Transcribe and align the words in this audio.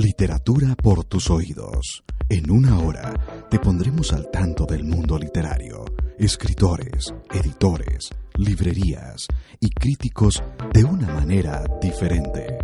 Literatura 0.00 0.74
por 0.82 1.04
tus 1.04 1.28
oídos. 1.28 2.02
En 2.30 2.50
una 2.50 2.78
hora 2.78 3.12
te 3.50 3.58
pondremos 3.58 4.14
al 4.14 4.30
tanto 4.30 4.64
del 4.64 4.82
mundo 4.82 5.18
literario, 5.18 5.84
escritores, 6.18 7.12
editores, 7.30 8.08
librerías 8.36 9.26
y 9.60 9.68
críticos 9.68 10.42
de 10.72 10.84
una 10.84 11.06
manera 11.12 11.66
diferente. 11.82 12.56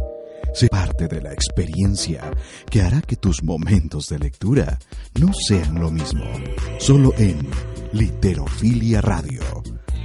Sé 0.55 0.69
parte 0.69 1.09
de 1.09 1.21
la 1.21 1.35
experiencia 1.35 2.23
que 2.71 2.81
hará 2.81 3.03
que 3.03 3.17
tus 3.17 3.43
momentos 3.43 4.09
de 4.09 4.19
lectura 4.19 4.79
no 5.21 5.31
sean 5.35 5.79
lo 5.79 5.91
mismo. 5.91 6.25
Solo 6.79 7.13
en 7.19 7.47
Literofilia 7.93 9.03
Radio. 9.03 9.43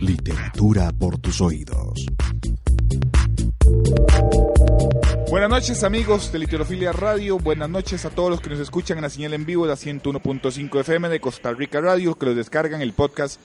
Literatura 0.01 0.91
por 0.91 1.17
tus 1.17 1.39
oídos. 1.39 2.05
Buenas 5.31 5.49
noches 5.49 5.85
amigos 5.85 6.29
de 6.33 6.39
Literofilia 6.39 6.91
Radio, 6.91 7.39
buenas 7.39 7.69
noches 7.69 8.03
a 8.03 8.09
todos 8.09 8.29
los 8.29 8.41
que 8.41 8.49
nos 8.49 8.59
escuchan 8.59 8.97
en 8.97 9.03
la 9.03 9.09
señal 9.09 9.33
en 9.33 9.45
vivo 9.45 9.63
de 9.63 9.69
la 9.69 9.77
101.5 9.77 10.81
FM 10.81 11.07
de 11.07 11.21
Costa 11.21 11.53
Rica 11.53 11.79
Radio, 11.79 12.15
que 12.15 12.25
los 12.25 12.35
descargan 12.35 12.81
el 12.81 12.91
podcast. 12.91 13.39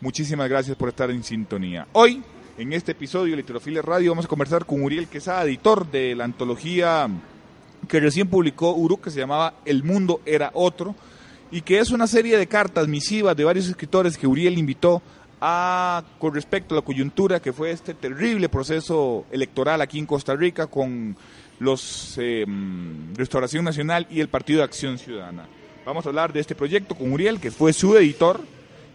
Muchísimas 0.00 0.48
gracias 0.48 0.76
por 0.76 0.90
estar 0.90 1.10
en 1.10 1.24
sintonía. 1.24 1.88
Hoy, 1.94 2.22
en 2.58 2.72
este 2.72 2.92
episodio 2.92 3.32
de 3.32 3.38
Literofilia 3.38 3.82
Radio, 3.82 4.12
vamos 4.12 4.26
a 4.26 4.28
conversar 4.28 4.64
con 4.64 4.84
Uriel 4.84 5.08
Quesada, 5.08 5.42
editor 5.42 5.90
de 5.90 6.14
la 6.14 6.22
antología 6.22 7.08
que 7.88 7.98
recién 7.98 8.28
publicó 8.28 8.76
Uru, 8.76 9.00
que 9.00 9.10
se 9.10 9.18
llamaba 9.18 9.54
El 9.64 9.82
Mundo 9.82 10.20
Era 10.24 10.52
Otro, 10.54 10.94
y 11.50 11.62
que 11.62 11.80
es 11.80 11.90
una 11.90 12.06
serie 12.06 12.38
de 12.38 12.46
cartas 12.46 12.86
misivas 12.86 13.36
de 13.36 13.42
varios 13.42 13.66
escritores 13.66 14.16
que 14.16 14.28
Uriel 14.28 14.58
invitó 14.58 15.02
a, 15.44 16.04
con 16.20 16.32
respecto 16.32 16.74
a 16.74 16.78
la 16.78 16.82
coyuntura 16.82 17.40
que 17.40 17.52
fue 17.52 17.72
este 17.72 17.94
terrible 17.94 18.48
proceso 18.48 19.26
electoral 19.32 19.80
aquí 19.82 19.98
en 19.98 20.06
Costa 20.06 20.36
Rica 20.36 20.68
con 20.68 21.16
los 21.62 22.14
eh, 22.18 22.44
Restauración 23.14 23.64
Nacional 23.64 24.06
y 24.10 24.20
el 24.20 24.28
Partido 24.28 24.58
de 24.58 24.64
Acción 24.64 24.98
Ciudadana. 24.98 25.48
Vamos 25.86 26.04
a 26.04 26.08
hablar 26.10 26.32
de 26.32 26.40
este 26.40 26.54
proyecto 26.54 26.94
con 26.94 27.12
Uriel, 27.12 27.40
que 27.40 27.50
fue 27.50 27.72
su 27.72 27.96
editor 27.96 28.40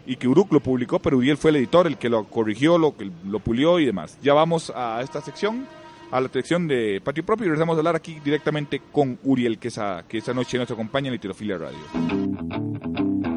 y 0.06 0.16
que 0.16 0.28
Uruk 0.28 0.52
lo 0.52 0.60
publicó, 0.60 0.98
pero 0.98 1.18
Uriel 1.18 1.36
fue 1.36 1.50
el 1.50 1.56
editor, 1.56 1.86
el 1.86 1.98
que 1.98 2.08
lo 2.08 2.24
corrigió, 2.24 2.78
lo 2.78 2.94
lo 3.26 3.40
pulió 3.40 3.78
y 3.78 3.86
demás. 3.86 4.18
Ya 4.22 4.34
vamos 4.34 4.72
a 4.74 5.00
esta 5.02 5.20
sección, 5.20 5.66
a 6.10 6.20
la 6.20 6.28
sección 6.28 6.66
de 6.68 7.00
Patio 7.02 7.24
Propio 7.24 7.46
y 7.46 7.48
regresamos 7.48 7.76
a 7.76 7.78
hablar 7.78 7.96
aquí 7.96 8.18
directamente 8.24 8.80
con 8.92 9.18
Uriel, 9.24 9.58
que 9.58 9.68
esa, 9.68 10.04
que 10.08 10.18
esta 10.18 10.32
noche 10.32 10.58
nos 10.58 10.70
acompaña 10.70 11.08
en 11.08 11.14
Literofilia 11.14 11.58
Radio. 11.58 11.78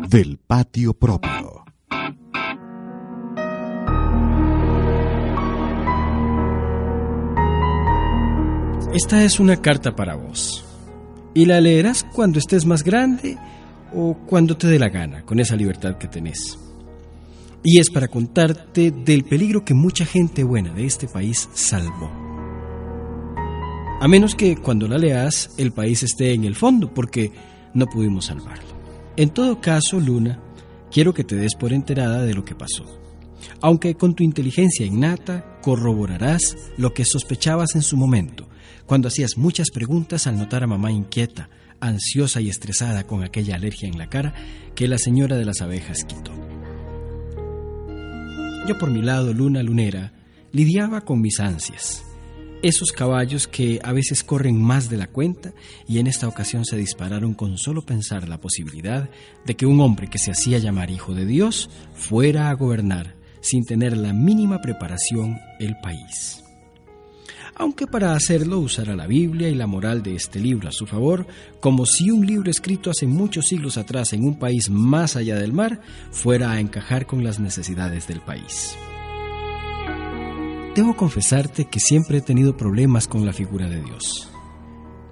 Del 0.07 0.38
Patio 0.38 0.93
Propio. 0.93 1.66
Esta 8.94 9.23
es 9.23 9.39
una 9.39 9.56
carta 9.56 9.95
para 9.95 10.16
vos. 10.16 10.66
Y 11.34 11.45
la 11.45 11.61
leerás 11.61 12.06
cuando 12.14 12.39
estés 12.39 12.66
más 12.66 12.84
grande 12.84 13.38
o 13.95 14.17
cuando 14.28 14.58
te 14.58 14.67
dé 14.67 14.78
la 14.80 14.89
gana, 14.89 15.23
con 15.23 15.39
esa 15.39 15.56
libertad 15.56 15.97
que 15.97 16.09
tenés. 16.09 16.59
Y 17.64 17.80
es 17.80 17.89
para 17.89 18.09
contarte 18.09 18.92
del 18.92 19.23
peligro 19.23 19.64
que 19.64 19.73
mucha 19.73 20.06
gente 20.06 20.44
buena 20.44 20.73
de 20.73 20.86
este 20.86 21.08
país 21.08 21.47
salvó. 21.53 22.12
A 24.02 24.08
menos 24.09 24.36
que 24.36 24.58
cuando 24.58 24.89
la 24.89 24.97
leas 24.97 25.52
el 25.58 25.72
país 25.72 26.03
esté 26.03 26.34
en 26.34 26.44
el 26.44 26.56
fondo, 26.56 26.94
porque 26.94 27.31
no 27.73 27.86
pudimos 27.86 28.25
salvarlo. 28.25 28.75
En 29.16 29.30
todo 29.30 29.62
caso, 29.62 30.02
Luna, 30.02 30.38
quiero 30.92 31.14
que 31.14 31.23
te 31.23 31.38
des 31.38 31.56
por 31.56 31.72
enterada 31.72 32.23
de 32.23 32.34
lo 32.34 32.44
que 32.44 32.56
pasó. 32.56 33.00
Aunque 33.61 33.95
con 33.95 34.16
tu 34.16 34.23
inteligencia 34.23 34.86
innata 34.86 35.59
corroborarás 35.61 36.58
lo 36.78 36.94
que 36.94 37.06
sospechabas 37.06 37.75
en 37.75 37.81
su 37.81 37.97
momento, 37.97 38.47
cuando 38.86 39.08
hacías 39.08 39.38
muchas 39.38 39.70
preguntas 39.72 40.28
al 40.28 40.38
notar 40.38 40.64
a 40.64 40.67
mamá 40.67 40.92
inquieta, 40.92 41.50
ansiosa 41.80 42.42
y 42.42 42.50
estresada 42.50 43.06
con 43.06 43.24
aquella 43.24 43.56
alergia 43.56 43.88
en 43.88 43.97
la 43.97 44.09
cara 44.09 44.34
que 44.75 44.88
la 44.88 44.97
señora 44.97 45.38
de 45.38 45.46
las 45.46 45.62
abejas 45.62 46.03
quitó. 46.03 46.31
Yo 48.68 48.78
por 48.78 48.91
mi 48.91 49.01
lado, 49.01 49.34
luna 49.34 49.63
lunera, 49.63 50.13
lidiaba 50.51 51.01
con 51.01 51.22
mis 51.22 51.40
ansias, 51.40 52.03
esos 52.62 52.91
caballos 52.91 53.47
que 53.47 53.80
a 53.84 53.91
veces 53.91 54.24
corren 54.24 54.62
más 54.62 54.90
de 54.90 54.97
la 54.97 55.07
cuenta 55.07 55.51
y 55.88 55.97
en 55.97 56.06
esta 56.06 56.28
ocasión 56.28 56.63
se 56.63 56.78
dispararon 56.78 57.34
con 57.34 57.57
solo 57.57 57.84
pensar 57.84 58.30
la 58.30 58.40
posibilidad 58.40 59.09
de 59.46 59.56
que 59.56 59.66
un 59.66 59.81
hombre 59.81 60.07
que 60.07 60.19
se 60.19 60.30
hacía 60.30 60.59
llamar 60.59 60.91
hijo 60.91 61.16
de 61.16 61.25
Dios 61.25 61.72
fuera 61.96 62.50
a 62.50 62.53
gobernar 62.53 63.16
sin 63.41 63.66
tener 63.66 63.97
la 63.97 64.13
mínima 64.13 64.62
preparación 64.62 65.40
el 65.59 65.75
país 65.81 66.41
aunque 67.56 67.88
para 67.88 68.16
hacerlo 68.16 68.59
usara 68.59 68.96
la 68.96 69.07
Biblia 69.07 69.50
y 69.50 69.56
la 69.56 69.68
moral 69.68 70.02
de 70.02 70.16
este 70.16 70.40
libro 70.40 70.69
a 70.69 70.72
su 70.72 70.85
favor, 70.88 71.28
como 71.59 71.85
si 71.85 72.09
un 72.09 72.25
libro 72.25 72.50
escrito 72.50 72.90
hace 72.90 73.07
muchos 73.07 73.47
siglos 73.47 73.78
atrás 73.78 74.13
en 74.13 74.24
un 74.24 74.40
país 74.40 74.69
más 74.69 75.16
allá 75.16 75.35
del 75.35 75.53
mar 75.53 75.81
fuera 76.12 76.51
a 76.51 76.59
encajar 76.59 77.06
con 77.06 77.24
las 77.24 77.40
necesidades 77.40 78.07
del 78.07 78.22
país. 78.22 78.75
Debo 80.75 80.96
confesarte 80.96 81.66
que 81.66 81.80
siempre 81.80 82.19
he 82.19 82.22
tenido 82.22 82.56
problemas 82.56 83.07
con 83.07 83.25
la 83.25 83.34
figura 83.34 83.69
de 83.69 83.81
Dios, 83.81 84.31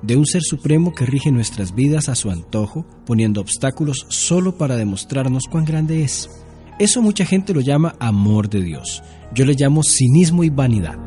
de 0.01 0.16
un 0.16 0.25
ser 0.25 0.41
supremo 0.41 0.95
que 0.95 1.06
rige 1.06 1.31
nuestras 1.31 1.75
vidas 1.75 2.07
a 2.07 2.16
su 2.16 2.31
antojo, 2.31 2.85
poniendo 3.06 3.41
obstáculos 3.41 4.06
solo 4.09 4.57
para 4.57 4.78
demostrarnos 4.78 5.44
cuán 5.51 5.66
grande 5.66 6.03
es. 6.03 6.29
Eso 6.79 7.01
mucha 7.01 7.25
gente 7.25 7.53
lo 7.53 7.59
llama 7.59 7.95
amor 8.00 8.50
de 8.50 8.62
Dios, 8.62 9.03
yo 9.34 9.44
le 9.44 9.53
llamo 9.53 9.84
cinismo 9.84 10.45
y 10.45 10.50
vanidad. 10.50 10.97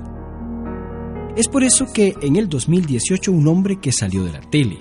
Es 1.35 1.49
por 1.49 1.65
eso 1.65 1.87
que 1.95 2.15
en 2.21 2.37
el 2.37 2.47
2018 2.47 3.33
un 3.33 3.49
hombre 3.49 3.81
que 3.81 3.91
salió 3.91 4.23
de 4.23 4.33
la 4.33 4.43
tele, 4.43 4.77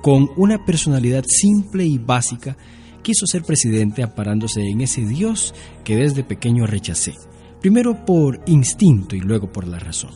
con 0.00 0.30
una 0.36 0.64
personalidad 0.64 1.24
simple 1.26 1.84
y 1.84 1.98
básica, 1.98 2.56
quiso 3.02 3.26
ser 3.26 3.42
presidente 3.42 4.04
amparándose 4.04 4.60
en 4.60 4.82
ese 4.82 5.04
Dios 5.04 5.52
que 5.82 5.96
desde 5.96 6.22
pequeño 6.22 6.64
rechacé, 6.64 7.14
primero 7.60 8.04
por 8.04 8.40
instinto 8.46 9.16
y 9.16 9.20
luego 9.20 9.50
por 9.50 9.66
la 9.66 9.80
razón. 9.80 10.12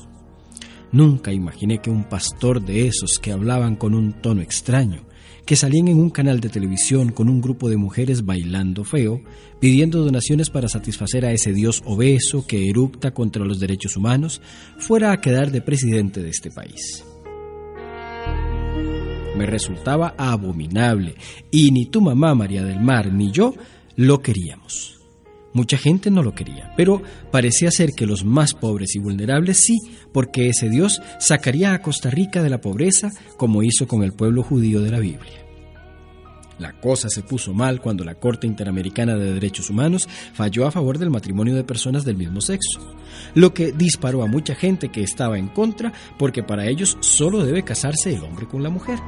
Nunca 0.92 1.32
imaginé 1.32 1.78
que 1.78 1.90
un 1.90 2.04
pastor 2.04 2.64
de 2.64 2.86
esos 2.86 3.18
que 3.20 3.32
hablaban 3.32 3.74
con 3.74 3.94
un 3.94 4.12
tono 4.12 4.42
extraño, 4.42 5.06
que 5.44 5.56
salían 5.56 5.88
en 5.88 5.98
un 5.98 6.10
canal 6.10 6.40
de 6.40 6.48
televisión 6.48 7.10
con 7.10 7.28
un 7.28 7.40
grupo 7.40 7.68
de 7.68 7.76
mujeres 7.76 8.24
bailando 8.24 8.84
feo, 8.84 9.20
pidiendo 9.60 10.04
donaciones 10.04 10.50
para 10.50 10.68
satisfacer 10.68 11.26
a 11.26 11.32
ese 11.32 11.52
dios 11.52 11.82
obeso 11.84 12.46
que 12.46 12.68
erupta 12.68 13.12
contra 13.12 13.44
los 13.44 13.58
derechos 13.58 13.96
humanos, 13.96 14.40
fuera 14.78 15.12
a 15.12 15.20
quedar 15.20 15.50
de 15.50 15.60
presidente 15.60 16.22
de 16.22 16.30
este 16.30 16.50
país. 16.50 17.04
Me 19.36 19.46
resultaba 19.46 20.14
abominable 20.18 21.14
y 21.50 21.70
ni 21.70 21.86
tu 21.86 22.00
mamá 22.00 22.34
María 22.34 22.62
del 22.64 22.80
Mar 22.80 23.12
ni 23.12 23.32
yo 23.32 23.54
lo 23.96 24.20
queríamos. 24.20 25.01
Mucha 25.52 25.76
gente 25.76 26.10
no 26.10 26.22
lo 26.22 26.34
quería, 26.34 26.72
pero 26.76 27.02
parecía 27.30 27.70
ser 27.70 27.90
que 27.90 28.06
los 28.06 28.24
más 28.24 28.54
pobres 28.54 28.94
y 28.94 28.98
vulnerables 28.98 29.58
sí, 29.58 29.76
porque 30.12 30.48
ese 30.48 30.70
Dios 30.70 31.02
sacaría 31.18 31.74
a 31.74 31.82
Costa 31.82 32.10
Rica 32.10 32.42
de 32.42 32.50
la 32.50 32.60
pobreza 32.60 33.10
como 33.36 33.62
hizo 33.62 33.86
con 33.86 34.02
el 34.02 34.12
pueblo 34.12 34.42
judío 34.42 34.80
de 34.80 34.90
la 34.90 34.98
Biblia. 34.98 35.42
La 36.58 36.72
cosa 36.72 37.08
se 37.08 37.22
puso 37.22 37.52
mal 37.52 37.80
cuando 37.80 38.04
la 38.04 38.14
Corte 38.14 38.46
Interamericana 38.46 39.16
de 39.16 39.34
Derechos 39.34 39.68
Humanos 39.68 40.08
falló 40.32 40.66
a 40.66 40.70
favor 40.70 40.96
del 40.98 41.10
matrimonio 41.10 41.54
de 41.56 41.64
personas 41.64 42.04
del 42.04 42.16
mismo 42.16 42.40
sexo, 42.40 42.94
lo 43.34 43.52
que 43.52 43.72
disparó 43.72 44.22
a 44.22 44.28
mucha 44.28 44.54
gente 44.54 44.90
que 44.90 45.02
estaba 45.02 45.38
en 45.38 45.48
contra 45.48 45.92
porque 46.18 46.42
para 46.42 46.66
ellos 46.66 46.96
solo 47.00 47.44
debe 47.44 47.64
casarse 47.64 48.14
el 48.14 48.22
hombre 48.22 48.46
con 48.46 48.62
la 48.62 48.70
mujer. 48.70 48.98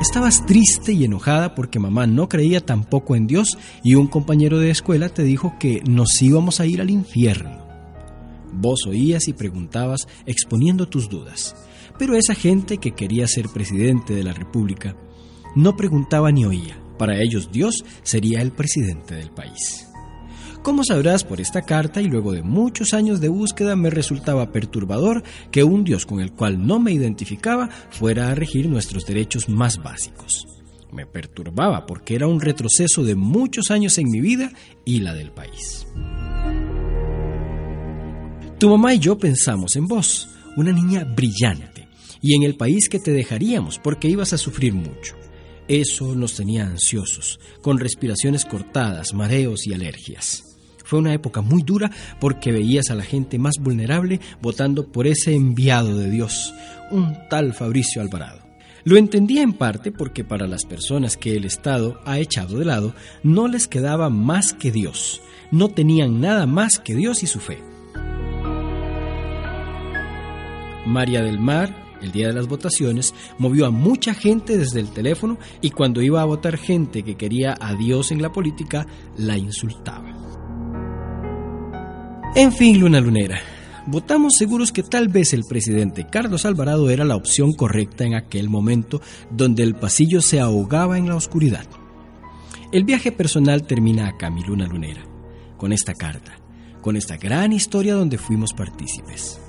Estabas 0.00 0.46
triste 0.46 0.94
y 0.94 1.04
enojada 1.04 1.54
porque 1.54 1.78
mamá 1.78 2.06
no 2.06 2.26
creía 2.26 2.64
tampoco 2.64 3.16
en 3.16 3.26
Dios 3.26 3.58
y 3.84 3.96
un 3.96 4.06
compañero 4.06 4.58
de 4.58 4.70
escuela 4.70 5.10
te 5.10 5.22
dijo 5.22 5.56
que 5.60 5.82
nos 5.86 6.22
íbamos 6.22 6.58
a 6.58 6.64
ir 6.64 6.80
al 6.80 6.88
infierno. 6.88 7.66
Vos 8.50 8.86
oías 8.88 9.28
y 9.28 9.34
preguntabas 9.34 10.08
exponiendo 10.24 10.88
tus 10.88 11.10
dudas, 11.10 11.54
pero 11.98 12.16
esa 12.16 12.34
gente 12.34 12.78
que 12.78 12.92
quería 12.92 13.26
ser 13.28 13.50
presidente 13.50 14.14
de 14.14 14.24
la 14.24 14.32
República 14.32 14.96
no 15.54 15.76
preguntaba 15.76 16.32
ni 16.32 16.46
oía. 16.46 16.80
Para 16.98 17.20
ellos 17.20 17.50
Dios 17.52 17.84
sería 18.02 18.40
el 18.40 18.52
presidente 18.52 19.14
del 19.14 19.30
país. 19.30 19.89
Como 20.62 20.84
sabrás 20.84 21.24
por 21.24 21.40
esta 21.40 21.62
carta 21.62 22.02
y 22.02 22.08
luego 22.08 22.32
de 22.32 22.42
muchos 22.42 22.92
años 22.92 23.20
de 23.20 23.30
búsqueda 23.30 23.76
me 23.76 23.88
resultaba 23.88 24.52
perturbador 24.52 25.22
que 25.50 25.64
un 25.64 25.84
Dios 25.84 26.04
con 26.04 26.20
el 26.20 26.32
cual 26.32 26.66
no 26.66 26.78
me 26.78 26.92
identificaba 26.92 27.70
fuera 27.88 28.30
a 28.30 28.34
regir 28.34 28.68
nuestros 28.68 29.06
derechos 29.06 29.48
más 29.48 29.82
básicos. 29.82 30.46
Me 30.92 31.06
perturbaba 31.06 31.86
porque 31.86 32.14
era 32.14 32.26
un 32.26 32.42
retroceso 32.42 33.04
de 33.04 33.14
muchos 33.14 33.70
años 33.70 33.96
en 33.96 34.10
mi 34.10 34.20
vida 34.20 34.52
y 34.84 35.00
la 35.00 35.14
del 35.14 35.32
país. 35.32 35.86
Tu 38.58 38.68
mamá 38.68 38.92
y 38.92 38.98
yo 38.98 39.16
pensamos 39.16 39.76
en 39.76 39.86
vos, 39.86 40.28
una 40.58 40.72
niña 40.72 41.04
brillante, 41.04 41.88
y 42.20 42.34
en 42.34 42.42
el 42.42 42.56
país 42.56 42.90
que 42.90 42.98
te 42.98 43.12
dejaríamos 43.12 43.78
porque 43.78 44.08
ibas 44.08 44.34
a 44.34 44.38
sufrir 44.38 44.74
mucho. 44.74 45.16
Eso 45.68 46.14
nos 46.14 46.34
tenía 46.34 46.66
ansiosos, 46.66 47.40
con 47.62 47.78
respiraciones 47.78 48.44
cortadas, 48.44 49.14
mareos 49.14 49.66
y 49.66 49.72
alergias. 49.72 50.49
Fue 50.90 50.98
una 50.98 51.14
época 51.14 51.40
muy 51.40 51.62
dura 51.62 51.88
porque 52.18 52.50
veías 52.50 52.90
a 52.90 52.96
la 52.96 53.04
gente 53.04 53.38
más 53.38 53.58
vulnerable 53.60 54.18
votando 54.42 54.88
por 54.88 55.06
ese 55.06 55.36
enviado 55.36 55.96
de 55.96 56.10
Dios, 56.10 56.52
un 56.90 57.16
tal 57.28 57.54
Fabricio 57.54 58.02
Alvarado. 58.02 58.40
Lo 58.82 58.96
entendía 58.96 59.42
en 59.42 59.52
parte 59.52 59.92
porque 59.92 60.24
para 60.24 60.48
las 60.48 60.64
personas 60.64 61.16
que 61.16 61.36
el 61.36 61.44
Estado 61.44 62.00
ha 62.06 62.18
echado 62.18 62.58
de 62.58 62.64
lado 62.64 62.92
no 63.22 63.46
les 63.46 63.68
quedaba 63.68 64.10
más 64.10 64.52
que 64.52 64.72
Dios, 64.72 65.22
no 65.52 65.68
tenían 65.68 66.20
nada 66.20 66.46
más 66.46 66.80
que 66.80 66.96
Dios 66.96 67.22
y 67.22 67.28
su 67.28 67.38
fe. 67.38 67.62
María 70.86 71.22
del 71.22 71.38
Mar, 71.38 71.72
el 72.02 72.10
día 72.10 72.26
de 72.26 72.32
las 72.32 72.48
votaciones, 72.48 73.14
movió 73.38 73.66
a 73.66 73.70
mucha 73.70 74.12
gente 74.12 74.58
desde 74.58 74.80
el 74.80 74.88
teléfono 74.88 75.38
y 75.60 75.70
cuando 75.70 76.02
iba 76.02 76.20
a 76.20 76.24
votar 76.24 76.56
gente 76.56 77.04
que 77.04 77.14
quería 77.14 77.54
a 77.60 77.76
Dios 77.76 78.10
en 78.10 78.20
la 78.20 78.32
política, 78.32 78.88
la 79.16 79.38
insultaba. 79.38 80.29
En 82.36 82.52
fin, 82.52 82.78
Luna 82.78 83.00
Lunera, 83.00 83.40
votamos 83.88 84.34
seguros 84.38 84.70
que 84.70 84.84
tal 84.84 85.08
vez 85.08 85.34
el 85.34 85.42
presidente 85.42 86.06
Carlos 86.08 86.46
Alvarado 86.46 86.88
era 86.88 87.04
la 87.04 87.16
opción 87.16 87.52
correcta 87.52 88.04
en 88.04 88.14
aquel 88.14 88.48
momento 88.48 89.02
donde 89.32 89.64
el 89.64 89.74
pasillo 89.74 90.22
se 90.22 90.38
ahogaba 90.38 90.96
en 90.96 91.08
la 91.08 91.16
oscuridad. 91.16 91.66
El 92.70 92.84
viaje 92.84 93.10
personal 93.10 93.66
termina 93.66 94.06
acá, 94.06 94.30
mi 94.30 94.44
Luna 94.44 94.68
Lunera, 94.68 95.02
con 95.56 95.72
esta 95.72 95.92
carta, 95.94 96.38
con 96.80 96.94
esta 96.94 97.16
gran 97.16 97.52
historia 97.52 97.94
donde 97.94 98.16
fuimos 98.16 98.52
partícipes. 98.52 99.40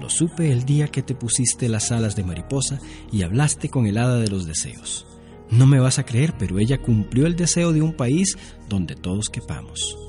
Lo 0.00 0.08
supe 0.08 0.52
el 0.52 0.64
día 0.64 0.86
que 0.86 1.02
te 1.02 1.16
pusiste 1.16 1.68
las 1.68 1.90
alas 1.90 2.14
de 2.14 2.22
mariposa 2.22 2.78
y 3.10 3.22
hablaste 3.22 3.68
con 3.68 3.86
el 3.86 3.98
hada 3.98 4.20
de 4.20 4.28
los 4.28 4.46
deseos. 4.46 5.08
No 5.50 5.66
me 5.66 5.80
vas 5.80 5.98
a 5.98 6.06
creer, 6.06 6.34
pero 6.38 6.60
ella 6.60 6.78
cumplió 6.78 7.26
el 7.26 7.34
deseo 7.34 7.72
de 7.72 7.82
un 7.82 7.94
país 7.94 8.38
donde 8.68 8.94
todos 8.94 9.28
quepamos. 9.28 10.07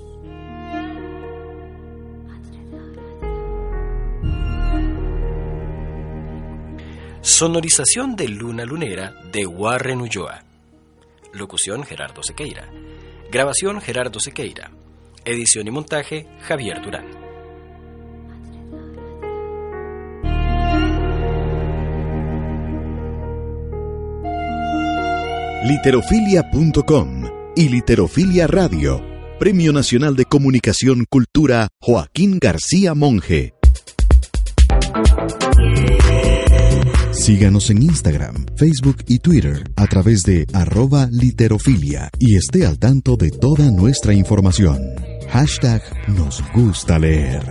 Sonorización 7.39 8.17
de 8.17 8.27
Luna 8.27 8.65
Lunera 8.65 9.13
de 9.31 9.45
Warren 9.45 10.01
Ulloa. 10.01 10.43
Locución 11.31 11.83
Gerardo 11.83 12.21
Sequeira. 12.21 12.69
Grabación 13.31 13.79
Gerardo 13.79 14.19
Sequeira. 14.19 14.71
Edición 15.23 15.65
y 15.65 15.71
montaje 15.71 16.27
Javier 16.41 16.81
Durán. 16.81 17.05
literofilia.com 25.63 27.23
y 27.55 27.69
Literofilia 27.69 28.47
Radio. 28.47 29.01
Premio 29.39 29.71
Nacional 29.71 30.17
de 30.17 30.25
Comunicación 30.25 31.05
Cultura 31.09 31.69
Joaquín 31.79 32.37
García 32.41 32.93
Monge. 32.95 33.53
Síganos 37.19 37.69
en 37.69 37.83
Instagram, 37.83 38.45
Facebook 38.55 39.03
y 39.05 39.19
Twitter 39.19 39.69
a 39.75 39.87
través 39.87 40.23
de 40.23 40.47
arroba 40.53 41.09
literofilia 41.11 42.09
y 42.17 42.37
esté 42.37 42.65
al 42.65 42.79
tanto 42.79 43.17
de 43.17 43.29
toda 43.29 43.69
nuestra 43.71 44.13
información. 44.13 44.79
Hashtag 45.29 45.83
nos 46.07 46.41
gusta 46.53 46.97
leer. 46.97 47.43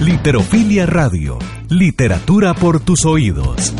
Literofilia 0.00 0.86
Radio. 0.86 1.38
Literatura 1.68 2.54
por 2.54 2.78
tus 2.78 3.04
oídos. 3.04 3.74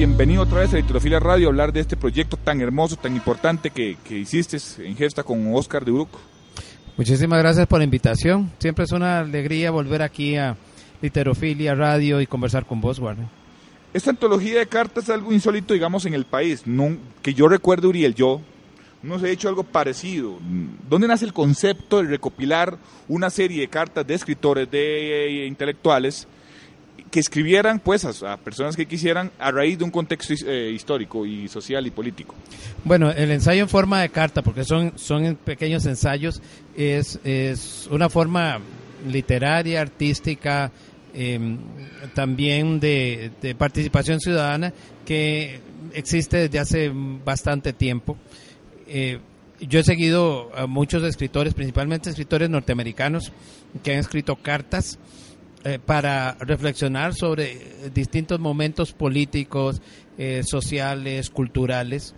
Bienvenido 0.00 0.44
otra 0.44 0.60
vez 0.60 0.72
a 0.72 0.78
Literofilia 0.78 1.20
Radio 1.20 1.48
a 1.48 1.50
hablar 1.50 1.74
de 1.74 1.80
este 1.80 1.94
proyecto 1.94 2.38
tan 2.38 2.58
hermoso, 2.62 2.96
tan 2.96 3.14
importante 3.14 3.68
que, 3.68 3.98
hiciste 4.08 4.56
en 4.78 4.96
gesta 4.96 5.22
con 5.22 5.54
Oscar 5.54 5.84
de 5.84 5.90
Uruco. 5.90 6.18
Muchísimas 6.96 7.38
gracias 7.38 7.66
por 7.66 7.80
la 7.80 7.84
invitación. 7.84 8.50
Siempre 8.60 8.86
es 8.86 8.92
una 8.92 9.18
alegría 9.18 9.70
volver 9.70 10.00
aquí 10.00 10.38
a 10.38 10.56
Literofilia 11.02 11.74
Radio 11.74 12.18
y 12.22 12.26
conversar 12.26 12.64
con 12.64 12.80
vos, 12.80 12.98
Warner. 12.98 13.26
Esta 13.92 14.08
antología 14.08 14.60
de 14.60 14.66
cartas 14.66 15.04
es 15.04 15.10
algo 15.10 15.34
insólito, 15.34 15.74
digamos, 15.74 16.06
en 16.06 16.14
el 16.14 16.24
país. 16.24 16.62
No, 16.64 16.96
que 17.20 17.34
yo 17.34 17.46
recuerde, 17.46 17.86
Uriel, 17.86 18.14
yo 18.14 18.40
no 19.02 19.18
se 19.18 19.26
ha 19.26 19.30
hecho 19.30 19.50
algo 19.50 19.64
parecido. 19.64 20.38
¿Dónde 20.88 21.08
nace 21.08 21.26
el 21.26 21.34
concepto 21.34 21.98
de 21.98 22.08
recopilar 22.08 22.78
una 23.06 23.28
serie 23.28 23.60
de 23.60 23.68
cartas 23.68 24.06
de 24.06 24.14
escritores, 24.14 24.70
de 24.70 25.42
eh, 25.42 25.46
intelectuales, 25.46 26.26
que 27.10 27.20
escribieran 27.20 27.80
pues 27.80 28.04
a, 28.04 28.36
personas 28.36 28.76
que 28.76 28.86
quisieran 28.86 29.30
a 29.38 29.50
raíz 29.50 29.78
de 29.78 29.84
un 29.84 29.90
contexto 29.90 30.34
eh, 30.46 30.70
histórico 30.72 31.26
y 31.26 31.48
social 31.48 31.86
y 31.86 31.90
político? 31.90 32.34
Bueno, 32.84 33.10
el 33.10 33.30
ensayo 33.30 33.62
en 33.62 33.68
forma 33.68 34.00
de 34.00 34.10
carta, 34.10 34.42
porque 34.42 34.64
son, 34.64 34.92
son 34.96 35.36
pequeños 35.36 35.84
ensayos, 35.86 36.40
es, 36.76 37.18
es 37.24 37.88
una 37.90 38.08
forma 38.08 38.60
literaria, 39.08 39.80
artística, 39.80 40.70
em, 41.12 41.58
también 42.14 42.78
de, 42.78 43.32
participación 43.58 44.20
ciudadana 44.20 44.72
que 45.04 45.60
existe 45.92 46.36
desde 46.36 46.58
hace 46.58 46.92
bastante 46.94 47.72
tiempo. 47.72 48.16
Eh, 48.86 49.18
yo 49.60 49.80
he 49.80 49.84
seguido 49.84 50.50
a 50.56 50.66
muchos 50.66 51.02
escritores, 51.02 51.54
principalmente 51.54 52.08
escritores 52.08 52.48
norteamericanos, 52.48 53.32
que 53.82 53.92
han 53.92 53.98
escrito 53.98 54.36
cartas 54.36 54.98
eh, 55.64 55.78
para 55.78 56.36
reflexionar 56.40 57.14
sobre 57.14 57.90
distintos 57.92 58.40
momentos 58.40 58.92
políticos, 58.92 59.82
eh, 60.16 60.42
sociales, 60.42 61.28
culturales, 61.30 62.14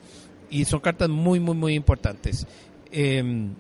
y 0.51 0.65
son 0.65 0.81
cartas 0.81 1.09
muy, 1.09 1.41
muy, 1.41 1.57
muy 1.57 1.75
importantes. 1.75 2.47
Em, 2.91 3.55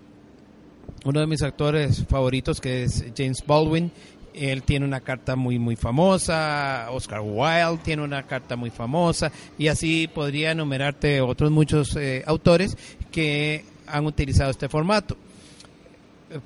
uno 1.05 1.20
de 1.20 1.26
mis 1.26 1.43
actores 1.43 2.05
favoritos, 2.06 2.61
que 2.61 2.84
es 2.84 3.05
James 3.17 3.43
Baldwin, 3.46 3.90
él 4.34 4.62
tiene 4.62 4.87
una 4.87 5.00
carta 5.00 5.37
muy 5.37 5.58
muy 5.58 5.76
famosa, 5.76 6.88
Oscar 6.90 7.20
Wilde 7.20 7.82
tiene 7.82 8.02
una 8.02 8.23
carta 8.23 8.56
muy 8.56 8.70
famosa 8.70 9.31
y 9.58 9.69
así 9.69 10.08
podría 10.08 10.52
enumerarte 10.52 11.20
otros 11.20 11.50
muchos 11.50 11.96
eh, 11.96 12.23
autores 12.26 12.76
que 13.11 13.64
han 13.87 14.06
utilizado 14.06 14.50
este 14.50 14.69
formato. 14.69 15.17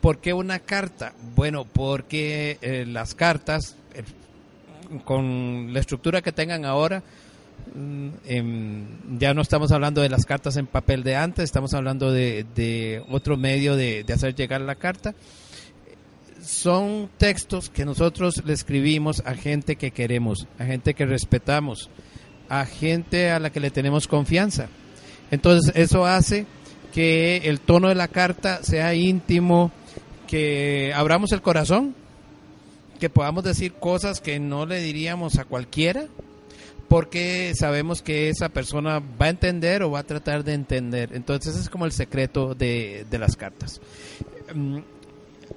¿Por 0.01 0.19
qué 0.19 0.33
una 0.33 0.59
carta? 0.59 1.13
Bueno, 1.35 1.65
porque 1.65 2.59
eh, 2.61 2.85
las 2.87 3.15
cartas, 3.15 3.77
eh, 3.95 4.03
con 5.05 5.73
la 5.73 5.81
estructura 5.81 6.23
que 6.23 6.33
tengan 6.33 6.65
ahora, 6.65 7.03
mm, 7.75 8.09
em, 8.27 9.19
ya 9.19 9.35
no 9.35 9.43
estamos 9.43 9.73
hablando 9.73 10.01
de 10.01 10.09
las 10.09 10.25
cartas 10.25 10.57
en 10.57 10.67
papel 10.67 11.03
de 11.03 11.17
antes, 11.17 11.45
estamos 11.45 11.75
hablando 11.75 12.13
de, 12.13 13.03
otro 13.11 13.37
medio 13.37 13.77
de, 13.77 14.05
de 14.05 14.13
hacer 14.13 14.35
llegar 14.35 14.61
la 14.61 14.75
carta 14.75 15.15
son 16.47 17.11
textos 17.19 17.69
que 17.69 17.85
nosotros 17.85 18.43
le 18.45 18.53
escribimos 18.53 19.23
a 19.27 19.35
gente 19.35 19.77
que 19.77 19.91
queremos, 19.91 20.47
a 20.59 20.65
gente 20.65 20.95
que 20.95 21.05
respetamos, 21.05 21.91
a 22.49 22.65
gente 22.65 23.31
a 23.31 23.41
la 23.41 23.51
que 23.51 23.61
le 23.61 23.71
tenemos 23.71 24.07
confianza. 24.07 24.69
Entonces 25.31 25.73
eso 25.75 26.07
hace 26.07 26.47
que 26.93 27.39
el 27.45 27.61
tono 27.61 27.89
de 27.89 27.95
la 27.95 28.09
carta 28.09 28.63
sea 28.63 28.95
íntimo, 28.95 29.73
que 30.27 30.93
abramos 30.95 31.33
el 31.33 31.43
corazón, 31.43 31.95
que 33.01 33.11
podamos 33.11 33.45
decir 33.45 33.73
cosas 33.75 34.21
que 34.21 34.39
no 34.39 34.67
le 34.67 34.81
diríamos 34.81 35.39
a 35.39 35.45
cualquiera, 35.45 36.07
porque 36.89 37.53
sabemos 37.57 38.03
que 38.03 38.29
esa 38.29 38.49
persona 38.49 39.01
va 39.01 39.27
a 39.27 39.31
entender 39.31 39.83
o 39.83 39.91
va 39.91 40.01
a 40.01 40.05
tratar 40.05 40.45
de 40.45 40.55
entender. 40.55 41.11
Entonces 41.15 41.57
es 41.57 41.69
como 41.69 41.85
el 41.85 41.93
secreto 41.93 42.55
de, 42.55 43.07
de 43.11 43.19
las 43.19 43.37
cartas. 43.37 43.81
Mm, 44.55 44.79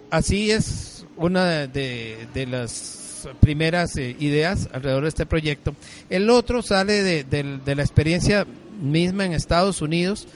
así 0.10 0.52
es 0.52 1.06
una 1.18 1.68
de, 1.68 2.48
las 2.50 3.28
primeras 3.40 3.96
eh, 3.98 4.16
ideas 4.20 4.70
alrededor 4.72 5.04
de 5.04 5.10
este 5.10 5.26
proyecto. 5.26 5.76
El 6.10 6.30
otro 6.30 6.62
sale 6.62 7.24
de, 7.24 7.76
la 7.76 7.84
experiencia 7.84 8.48
misma 8.82 9.26
en 9.26 9.34
Estados 9.34 9.82
Unidos 9.82 10.28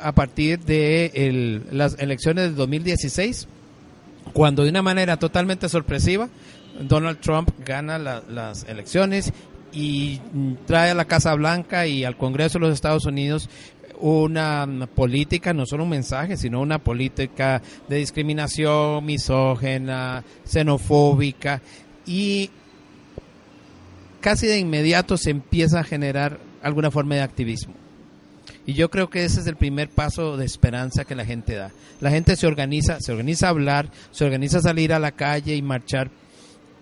a 0.00 0.12
partir 0.12 0.60
de 0.60 1.60
las 1.72 1.98
elecciones 1.98 2.44
del 2.44 2.54
2016, 2.54 3.48
cuando 4.32 4.64
de 4.64 4.70
una 4.70 4.82
manera 4.82 5.18
totalmente 5.18 5.68
sorpresiva 5.68 6.28
Donald 6.80 7.18
Trump 7.20 7.50
gana 7.64 7.98
las 7.98 8.64
elecciones 8.64 9.32
y 9.72 10.20
trae 10.66 10.90
a 10.90 10.94
la 10.94 11.04
Casa 11.04 11.34
Blanca 11.34 11.86
y 11.86 12.04
al 12.04 12.16
Congreso 12.16 12.58
de 12.58 12.66
los 12.66 12.74
Estados 12.74 13.04
Unidos 13.04 13.48
una 14.00 14.88
política, 14.94 15.52
no 15.52 15.66
solo 15.66 15.82
un 15.82 15.90
mensaje, 15.90 16.36
sino 16.36 16.60
una 16.60 16.78
política 16.78 17.60
de 17.88 17.96
discriminación, 17.96 19.04
misógena, 19.04 20.22
xenofóbica 20.44 21.60
y 22.06 22.50
casi 24.20 24.46
de 24.46 24.58
inmediato 24.58 25.16
se 25.16 25.30
empieza 25.30 25.80
a 25.80 25.84
generar 25.84 26.38
alguna 26.62 26.90
forma 26.90 27.16
de 27.16 27.22
activismo. 27.22 27.74
Y 28.68 28.74
yo 28.74 28.90
creo 28.90 29.08
que 29.08 29.24
ese 29.24 29.40
es 29.40 29.46
el 29.46 29.56
primer 29.56 29.88
paso 29.88 30.36
de 30.36 30.44
esperanza 30.44 31.06
que 31.06 31.14
la 31.14 31.24
gente 31.24 31.54
da. 31.54 31.70
La 32.02 32.10
gente 32.10 32.36
se 32.36 32.46
organiza, 32.46 33.00
se 33.00 33.12
organiza 33.12 33.46
a 33.46 33.50
hablar, 33.50 33.90
se 34.10 34.26
organiza 34.26 34.58
a 34.58 34.60
salir 34.60 34.92
a 34.92 34.98
la 34.98 35.12
calle 35.12 35.56
y 35.56 35.62
marchar 35.62 36.10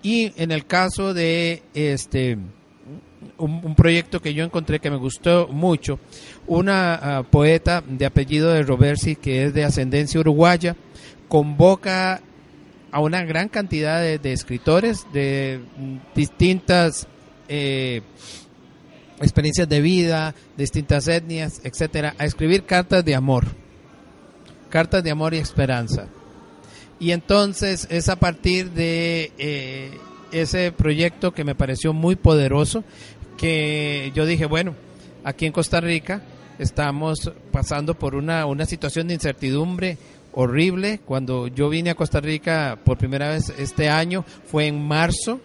Y 0.02 0.32
en 0.34 0.50
el 0.50 0.66
caso 0.66 1.14
de 1.14 1.62
este 1.74 2.38
un, 3.38 3.76
proyecto 3.76 4.20
que 4.20 4.34
yo 4.34 4.42
encontré 4.42 4.80
que 4.80 4.90
me 4.90 4.96
gustó 4.96 5.46
mucho, 5.46 6.00
una 6.48 6.94
ah, 6.94 7.22
poeta 7.22 7.84
de 7.86 8.04
apellido 8.04 8.52
de 8.52 8.64
Roversi, 8.64 9.14
que 9.14 9.44
es 9.44 9.54
de 9.54 9.64
ascendencia 9.64 10.18
uruguaya, 10.18 10.74
convoca 11.28 12.20
a 12.90 13.00
una 13.00 13.22
gran 13.22 13.48
cantidad 13.48 14.00
de, 14.00 14.32
escritores 14.32 15.06
de 15.12 15.60
distintas 16.16 17.06
eh, 17.48 18.02
experiencias 19.20 19.68
de 19.68 19.80
vida, 19.80 20.34
distintas 20.56 21.08
etnias, 21.08 21.60
etcétera, 21.64 22.14
a 22.18 22.24
escribir 22.24 22.64
cartas 22.64 23.04
de 23.04 23.14
amor, 23.14 23.44
cartas 24.68 25.02
de 25.02 25.10
amor 25.10 25.34
y 25.34 25.38
esperanza. 25.38 26.06
Y 26.98 27.10
entonces 27.12 27.86
es 27.90 28.08
a 28.08 28.16
partir 28.16 28.70
de 28.70 29.32
eh, 29.38 29.98
ese 30.32 30.72
proyecto 30.72 31.32
que 31.32 31.44
me 31.44 31.54
pareció 31.54 31.92
muy 31.92 32.16
poderoso 32.16 32.84
que 33.36 34.12
yo 34.14 34.24
dije, 34.24 34.46
bueno, 34.46 34.74
aquí 35.24 35.46
en 35.46 35.52
Costa 35.52 35.80
Rica 35.80 36.22
estamos 36.58 37.32
pasando 37.52 37.94
por 37.94 38.14
una, 38.14 38.46
una 38.46 38.64
situación 38.64 39.08
de 39.08 39.14
incertidumbre 39.14 39.98
horrible. 40.32 41.00
Cuando 41.04 41.48
yo 41.48 41.68
vine 41.68 41.90
a 41.90 41.94
Costa 41.94 42.20
Rica 42.20 42.78
por 42.84 42.96
primera 42.96 43.30
vez 43.30 43.52
este 43.58 43.88
año 43.88 44.24
fue 44.46 44.66
en 44.66 44.86
marzo, 44.86 45.40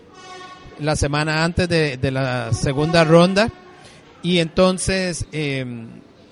la 0.80 0.96
semana 0.96 1.44
antes 1.44 1.68
de, 1.70 2.12
la 2.12 2.54
segunda 2.54 3.04
ronda. 3.04 3.52
Y 4.24 4.40
entonces 4.40 5.26
em, 5.32 5.88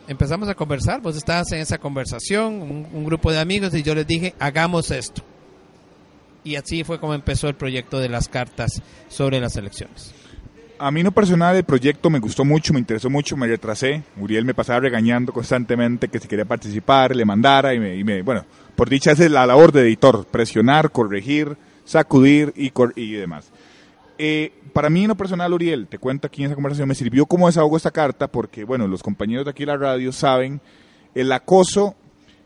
empezamos 0.08 0.48
a 0.50 0.56
conversar, 0.56 1.02
vos 1.02 1.16
estabas 1.16 1.52
en 1.52 1.60
esa 1.60 1.78
conversación, 1.78 2.88
un, 2.94 3.06
grupo 3.06 3.32
de 3.32 3.40
amigos, 3.40 3.74
y 3.74 3.84
yo 3.84 3.96
les 3.96 4.08
dije, 4.08 4.36
hagamos 4.40 4.92
esto. 4.92 5.24
Y 6.44 6.56
así 6.56 6.84
fue 6.84 7.00
como 7.00 7.14
empezó 7.14 7.48
el 7.48 7.56
proyecto 7.56 8.00
de 8.00 8.10
las 8.10 8.28
cartas 8.28 8.82
sobre 9.08 9.40
las 9.40 9.56
elecciones. 9.56 10.14
A 10.78 10.92
mí 10.92 11.04
no 11.04 11.12
personal 11.12 11.56
el 11.58 11.66
proyecto 11.66 12.10
me 12.10 12.20
gustó 12.20 12.46
mucho, 12.46 12.74
me 12.74 12.80
interesó 12.80 13.10
mucho, 13.10 13.36
me 13.36 13.48
retrasé. 13.48 14.02
Uriel 14.18 14.46
me 14.46 14.54
pasaba 14.54 14.80
regañando 14.80 15.34
constantemente 15.34 16.08
que 16.08 16.20
si 16.20 16.28
quería 16.28 16.46
participar, 16.46 17.14
le 17.14 17.26
mandara 17.26 17.74
y 17.74 17.80
me, 17.80 18.22
bueno, 18.22 18.46
por 18.78 18.90
dicha 18.90 19.12
es 19.12 19.20
la 19.30 19.46
labor 19.46 19.74
de 19.74 19.82
editor, 19.82 20.26
presionar, 20.26 20.92
corregir, 20.92 21.58
sacudir 21.84 22.54
y, 22.56 22.72
y 22.96 23.12
demás. 23.12 23.52
Eh, 24.22 24.52
para 24.74 24.90
mí, 24.90 25.04
en 25.04 25.08
lo 25.08 25.16
personal, 25.16 25.54
Uriel, 25.54 25.88
te 25.88 25.98
cuento 25.98 26.28
aquí 26.28 26.42
en 26.42 26.48
esa 26.48 26.56
conversación, 26.56 26.90
me 26.90 26.94
sirvió 26.94 27.26
como 27.26 27.48
desahogo 27.48 27.78
esta 27.78 27.90
carta 27.90 28.28
porque, 28.28 28.66
bueno, 28.66 28.86
los 28.86 29.02
compañeros 29.02 29.46
de 29.46 29.52
aquí 29.52 29.64
en 29.64 29.70
la 29.70 29.78
radio 29.78 30.12
saben 30.12 30.60
el 31.16 31.32
acoso 31.32 31.96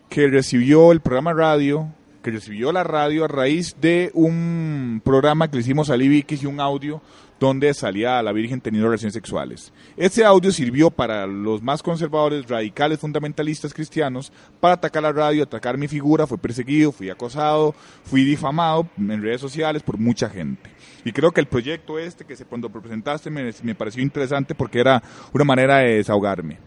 que 0.08 0.28
recibió 0.28 0.92
el 0.92 1.02
programa 1.02 1.34
radio, 1.34 1.92
que 2.22 2.30
recibió 2.30 2.72
la 2.72 2.84
radio 2.84 3.26
a 3.26 3.28
raíz 3.28 3.76
de 3.82 4.12
un 4.14 5.02
programa 5.04 5.50
que 5.50 5.58
le 5.58 5.62
hicimos 5.62 5.90
a 5.90 5.98
Libikis 5.98 6.44
y 6.44 6.46
un 6.46 6.60
audio 6.60 7.02
donde 7.40 7.74
salía 7.74 8.20
a 8.20 8.24
la 8.24 8.32
Virgen 8.32 8.62
teniendo 8.62 8.88
relaciones 8.88 9.16
sexuales. 9.16 9.74
Ese 9.98 10.24
audio 10.24 10.52
sirvió 10.52 10.92
para 10.92 11.26
los 11.26 11.64
más 11.64 11.82
conservadores, 11.82 12.48
radicales, 12.48 13.00
fundamentalistas 13.00 13.74
cristianos, 13.74 14.32
para 14.60 14.76
atacar 14.76 15.02
la 15.02 15.12
radio, 15.12 15.44
atacar 15.44 15.78
mi 15.78 15.88
figura, 15.88 16.28
fui 16.28 16.38
perseguido, 16.38 16.92
fui 16.92 17.10
acosado, 17.10 17.74
fui 18.04 18.24
difamado 18.24 18.88
en 18.96 19.24
redes 19.24 19.42
sociales 19.42 19.82
por 19.82 19.98
mucha 19.98 20.30
gente. 20.30 20.73
Y 21.06 21.12
creo 21.12 21.32
que 21.32 21.42
el 21.42 21.48
proyecto 21.48 22.00
este 22.00 22.26
que 22.26 22.36
se 22.36 22.46
cuando 22.46 22.70
presentaste 22.70 23.30
me, 23.30 23.52
me 23.64 23.76
pareció 23.76 24.02
interesante 24.02 24.56
porque 24.56 24.80
era 24.80 25.04
una 25.34 25.44
manera 25.44 25.78
de 25.78 25.96
desahogarme. 25.96 26.58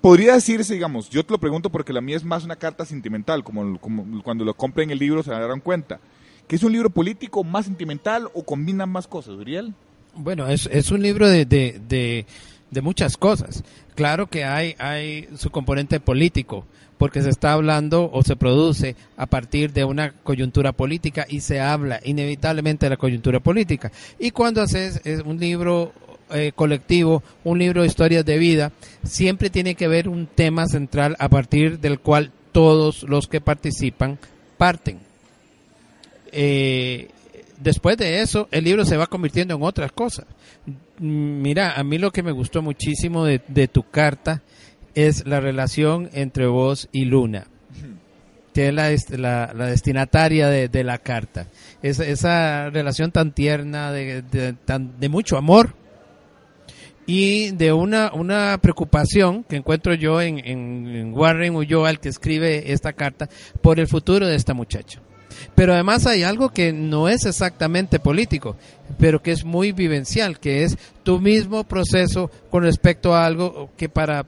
Podría 0.00 0.34
decirse, 0.34 0.74
digamos, 0.74 1.10
yo 1.10 1.24
te 1.24 1.32
lo 1.32 1.38
pregunto 1.38 1.70
porque 1.70 1.92
la 1.92 2.00
mía 2.00 2.16
es 2.16 2.24
más 2.24 2.44
una 2.44 2.56
carta 2.56 2.84
sentimental, 2.84 3.44
como, 3.44 3.78
como 3.78 4.22
cuando 4.22 4.44
lo 4.44 4.54
compren 4.54 4.90
el 4.90 4.98
libro 4.98 5.22
se 5.22 5.30
darán 5.30 5.60
cuenta 5.60 6.00
que 6.50 6.56
es 6.56 6.64
un 6.64 6.72
libro 6.72 6.90
político 6.90 7.44
más 7.44 7.66
sentimental 7.66 8.28
o 8.34 8.42
combina 8.42 8.84
más 8.84 9.06
cosas, 9.06 9.36
Uriel? 9.36 9.72
Bueno, 10.16 10.48
es, 10.48 10.68
es 10.72 10.90
un 10.90 11.00
libro 11.00 11.28
de, 11.28 11.44
de, 11.44 12.26
de, 12.72 12.82
muchas 12.82 13.16
cosas. 13.16 13.62
Claro 13.94 14.26
que 14.26 14.44
hay, 14.44 14.74
hay 14.80 15.28
su 15.36 15.50
componente 15.50 16.00
político, 16.00 16.66
porque 17.00 17.22
se 17.22 17.30
está 17.30 17.54
hablando 17.54 18.10
o 18.12 18.22
se 18.22 18.36
produce 18.36 18.94
a 19.16 19.24
partir 19.24 19.72
de 19.72 19.84
una 19.84 20.12
coyuntura 20.12 20.72
política 20.72 21.24
y 21.26 21.40
se 21.40 21.58
habla 21.58 21.98
inevitablemente 22.04 22.84
de 22.84 22.90
la 22.90 22.98
coyuntura 22.98 23.40
política. 23.40 23.90
Y 24.18 24.32
cuando 24.32 24.60
haces 24.60 25.00
un 25.24 25.40
libro 25.40 25.94
eh, 26.30 26.52
colectivo, 26.54 27.22
un 27.42 27.58
libro 27.58 27.80
de 27.80 27.86
historias 27.86 28.26
de 28.26 28.36
vida, 28.36 28.72
siempre 29.02 29.48
tiene 29.48 29.76
que 29.76 29.86
haber 29.86 30.10
un 30.10 30.26
tema 30.26 30.66
central 30.66 31.16
a 31.18 31.30
partir 31.30 31.78
del 31.78 32.00
cual 32.00 32.32
todos 32.52 33.04
los 33.04 33.28
que 33.28 33.40
participan 33.40 34.18
parten 34.58 34.98
eh, 36.32 37.08
después 37.58 37.96
de 37.96 38.20
eso, 38.20 38.46
el 38.50 38.64
libro 38.64 38.84
se 38.84 38.98
va 38.98 39.06
convirtiendo 39.06 39.54
en 39.54 39.62
otras 39.62 39.90
cosas. 39.90 40.26
Mira, 40.98 41.78
a 41.78 41.82
mí 41.82 41.96
lo 41.96 42.10
que 42.10 42.22
me 42.22 42.30
gustó 42.30 42.60
muchísimo 42.60 43.24
de, 43.24 43.68
tu 43.68 43.84
carta 43.84 44.42
es 44.94 45.26
la 45.26 45.40
relación 45.40 46.10
entre 46.12 46.46
vos 46.46 46.88
y 46.92 47.04
Luna, 47.04 47.46
que 48.54 48.68
es 48.68 48.74
la, 49.10 49.52
destinataria 49.54 50.48
de, 50.48 50.84
la 50.84 50.98
carta. 50.98 51.46
Es, 51.82 52.00
esa 52.00 52.70
relación 52.70 53.12
tan 53.12 53.32
tierna, 53.32 53.92
de, 53.92 54.22
de 54.22 55.08
mucho 55.08 55.36
amor 55.36 55.74
y 57.12 57.50
de 57.50 57.72
una, 57.72 58.12
una 58.12 58.56
preocupación 58.62 59.42
que 59.42 59.56
encuentro 59.56 59.94
yo 59.94 60.22
en, 60.22 60.38
en 60.46 61.12
Warren 61.12 61.56
Ulloa, 61.56 61.90
el 61.90 61.98
que 61.98 62.08
escribe 62.08 62.72
esta 62.72 62.92
carta, 62.92 63.28
por 63.60 63.80
el 63.80 63.88
futuro 63.88 64.28
de 64.28 64.36
esta 64.36 64.54
muchacha. 64.54 65.00
Pero 65.56 65.74
además 65.74 66.06
hay 66.06 66.22
algo 66.22 66.50
que 66.50 66.72
no 66.72 67.08
es 67.08 67.26
exactamente 67.26 67.98
político, 67.98 68.56
pero 68.96 69.22
que 69.22 69.32
es 69.32 69.44
muy 69.44 69.72
vivencial, 69.72 70.38
que 70.38 70.62
es 70.62 70.78
tu 71.02 71.18
mismo 71.18 71.64
proceso 71.64 72.30
con 72.48 72.62
respecto 72.62 73.12
a 73.12 73.26
algo 73.26 73.70
que 73.76 73.88
para 73.88 74.26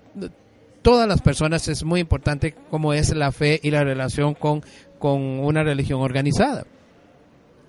todas 0.82 1.08
las 1.08 1.22
personas 1.22 1.68
es 1.68 1.84
muy 1.84 2.00
importante, 2.00 2.54
como 2.70 2.92
es 2.92 3.14
la 3.14 3.32
fe 3.32 3.60
y 3.62 3.70
la 3.70 3.84
relación 3.84 4.34
con, 4.34 4.62
con 4.98 5.20
una 5.40 5.62
religión 5.62 6.00
organizada. 6.00 6.66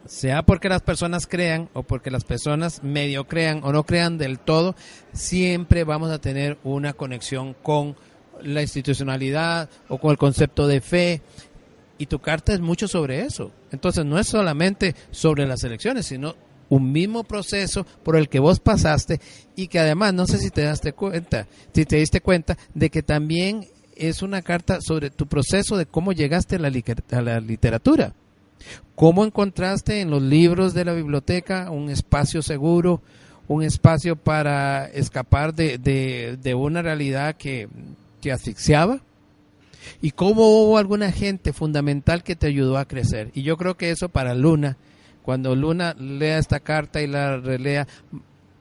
Sea 0.05 0.41
porque 0.43 0.67
las 0.67 0.82
personas 0.82 1.27
crean 1.27 1.70
o 1.74 1.84
porque 1.84 2.12
las 2.12 2.25
personas 2.25 2.84
medio 2.84 3.25
crean 3.25 3.62
o 3.63 3.72
no 3.72 3.86
crean 3.86 4.17
del 4.17 4.39
todo, 4.39 4.75
siempre 5.13 5.86
vamos 5.86 6.12
a 6.12 6.20
tener 6.20 6.58
una 6.63 6.91
conexión 6.91 7.55
con 7.63 7.96
la 8.41 8.62
institucionalidad 8.62 9.70
o 9.88 10.00
con 10.00 10.12
el 10.12 10.17
concepto 10.17 10.67
de 10.67 10.82
fe 10.82 11.22
y 11.98 12.08
tu 12.08 12.20
carta 12.20 12.53
es 12.53 12.60
mucho 12.60 12.89
sobre 12.89 13.22
eso. 13.22 13.51
Entonces 13.72 14.03
no 14.03 14.20
es 14.20 14.27
solamente 14.27 14.93
sobre 15.12 15.48
las 15.48 15.63
elecciones, 15.63 16.05
sino 16.05 16.36
un 16.70 16.91
mismo 16.91 17.24
proceso 17.24 17.86
por 18.03 18.15
el 18.15 18.29
que 18.29 18.39
vos 18.39 18.60
pasaste 18.60 19.20
y 19.55 19.67
que 19.67 19.79
además 19.79 20.13
no 20.13 20.25
sé 20.27 20.38
si 20.38 20.50
te 20.50 20.63
daste 20.63 20.93
cuenta, 20.93 21.48
si 21.74 21.86
te 21.86 21.98
diste 21.98 22.22
cuenta 22.22 22.58
de 22.74 22.89
que 22.89 23.03
también 23.03 23.67
es 23.96 24.22
una 24.22 24.41
carta 24.41 24.79
sobre 24.82 25.10
tu 25.10 25.27
proceso 25.27 25.77
de 25.77 25.86
cómo 25.86 26.12
llegaste 26.13 26.55
a 26.55 26.60
la, 27.22 27.39
literatura. 27.39 28.13
¿Cómo 28.96 29.25
encontraste 29.25 30.01
en 30.01 30.10
los 30.10 30.22
libros 30.22 30.74
de 30.74 30.86
la 30.86 30.93
biblioteca 30.93 31.70
un 31.70 31.89
espacio 31.89 32.41
seguro, 32.41 33.01
un 33.48 33.62
espacio 33.63 34.15
para 34.15 34.86
escapar 34.88 35.53
de, 35.53 35.77
de, 35.77 36.55
una 36.55 36.82
realidad 36.82 37.36
que, 37.36 37.67
que 38.22 38.32
asfixiaba? 38.32 39.01
y 40.01 40.12
cómo 40.12 40.48
hubo 40.48 40.77
alguna 40.77 41.12
gente 41.12 41.53
fundamental 41.53 42.24
que 42.24 42.36
te 42.36 42.48
ayudó 42.48 42.77
a 42.77 42.86
crecer. 42.86 43.32
Y 43.34 43.43
yo 43.43 43.58
creo 43.58 43.75
que 43.75 43.91
eso 43.91 44.10
para 44.10 44.34
Luna, 44.34 44.77
cuando 45.24 45.56
Luna 45.56 45.96
lea 45.98 46.38
esta 46.38 46.60
carta 46.60 47.01
y 47.01 47.08
la 47.08 47.38
relea, 47.38 47.88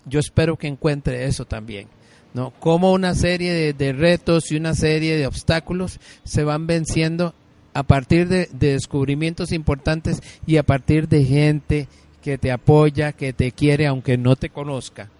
yo 0.07 0.21
espero 0.21 0.57
que 0.57 0.69
encuentre 0.69 1.27
eso 1.27 1.45
también. 1.45 1.89
¿no? 2.35 2.53
Cómo 2.59 2.93
una 2.93 3.15
serie 3.15 3.73
de, 3.73 3.93
retos 3.93 4.51
y 4.51 4.57
una 4.57 4.75
serie 4.75 5.17
de 5.17 5.27
obstáculos 5.27 6.01
se 6.25 6.45
van 6.45 6.67
venciendo 6.67 7.35
a 7.75 7.83
partir 7.83 8.29
de 8.29 8.49
descubrimientos 8.53 9.53
importantes 9.53 10.23
y 10.47 10.57
a 10.57 10.63
partir 10.63 11.09
de 11.09 11.25
gente 11.25 11.89
que 12.23 12.39
te 12.39 12.53
apoya, 12.53 13.13
que 13.13 13.33
te 13.33 13.53
quiere 13.53 13.87
aunque 13.87 14.17
no 14.17 14.37
te 14.37 14.51
conozca 14.51 15.11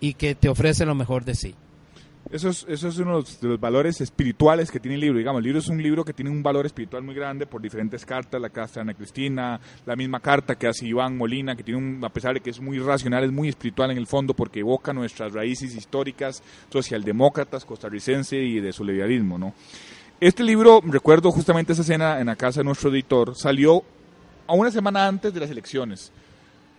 y 0.00 0.14
que 0.14 0.34
te 0.34 0.48
ofrece 0.48 0.84
lo 0.84 0.94
mejor 0.94 1.24
de 1.24 1.34
sí. 1.34 1.54
Eso 2.28 2.48
es, 2.48 2.66
eso 2.68 2.88
es 2.88 2.98
uno 2.98 3.22
de 3.22 3.48
los 3.48 3.60
valores 3.60 4.00
espirituales 4.00 4.72
que 4.72 4.80
tiene 4.80 4.96
el 4.96 5.00
libro. 5.00 5.18
Digamos, 5.18 5.38
el 5.38 5.44
libro 5.44 5.60
es 5.60 5.68
un 5.68 5.80
libro 5.80 6.04
que 6.04 6.12
tiene 6.12 6.30
un 6.30 6.42
valor 6.42 6.66
espiritual 6.66 7.04
muy 7.04 7.14
grande 7.14 7.46
por 7.46 7.62
diferentes 7.62 8.04
cartas, 8.04 8.40
la 8.40 8.50
carta 8.50 8.74
de 8.74 8.80
Ana 8.80 8.94
Cristina, 8.94 9.60
la 9.84 9.94
misma 9.94 10.18
carta 10.18 10.56
que 10.56 10.66
hace 10.66 10.86
Iván 10.86 11.16
Molina, 11.16 11.54
que 11.54 11.62
tiene 11.62 11.78
un, 11.78 12.04
a 12.04 12.08
pesar 12.08 12.34
de 12.34 12.40
que 12.40 12.50
es 12.50 12.60
muy 12.60 12.80
racional, 12.80 13.22
es 13.22 13.30
muy 13.30 13.48
espiritual 13.48 13.92
en 13.92 13.98
el 13.98 14.08
fondo 14.08 14.34
porque 14.34 14.58
evoca 14.60 14.92
nuestras 14.92 15.32
raíces 15.32 15.76
históricas, 15.76 16.42
socialdemócratas, 16.68 17.64
costarricense 17.64 18.36
y 18.36 18.58
de 18.58 18.72
solidarismo, 18.72 19.38
¿no? 19.38 19.54
Este 20.18 20.42
libro, 20.42 20.80
recuerdo 20.84 21.30
justamente 21.30 21.74
esa 21.74 21.82
escena 21.82 22.20
en 22.20 22.26
la 22.26 22.36
casa 22.36 22.60
de 22.60 22.64
nuestro 22.64 22.90
editor, 22.90 23.36
salió 23.36 23.84
a 24.48 24.54
una 24.54 24.72
semana 24.72 25.06
antes 25.06 25.32
de 25.32 25.40
las 25.40 25.50
elecciones. 25.50 26.10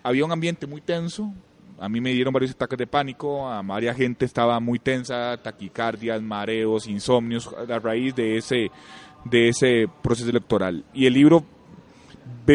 Había 0.02 0.24
un 0.24 0.32
ambiente 0.32 0.66
muy 0.66 0.82
tenso, 0.82 1.32
a 1.80 1.88
mí 1.88 2.00
me 2.00 2.12
dieron 2.12 2.32
varios 2.32 2.50
ataques 2.50 2.78
de 2.78 2.86
pánico, 2.86 3.48
a 3.48 3.62
varias 3.62 3.96
gente 3.96 4.24
estaba 4.24 4.58
muy 4.58 4.78
tensa, 4.78 5.36
taquicardias, 5.36 6.20
mareos, 6.20 6.88
insomnios 6.88 7.48
a 7.68 7.78
raíz 7.78 8.14
de 8.14 8.36
ese, 8.36 8.70
de 9.24 9.48
ese 9.48 9.88
proceso 10.02 10.28
electoral. 10.28 10.84
Y 10.92 11.06
el 11.06 11.14
libro 11.14 11.44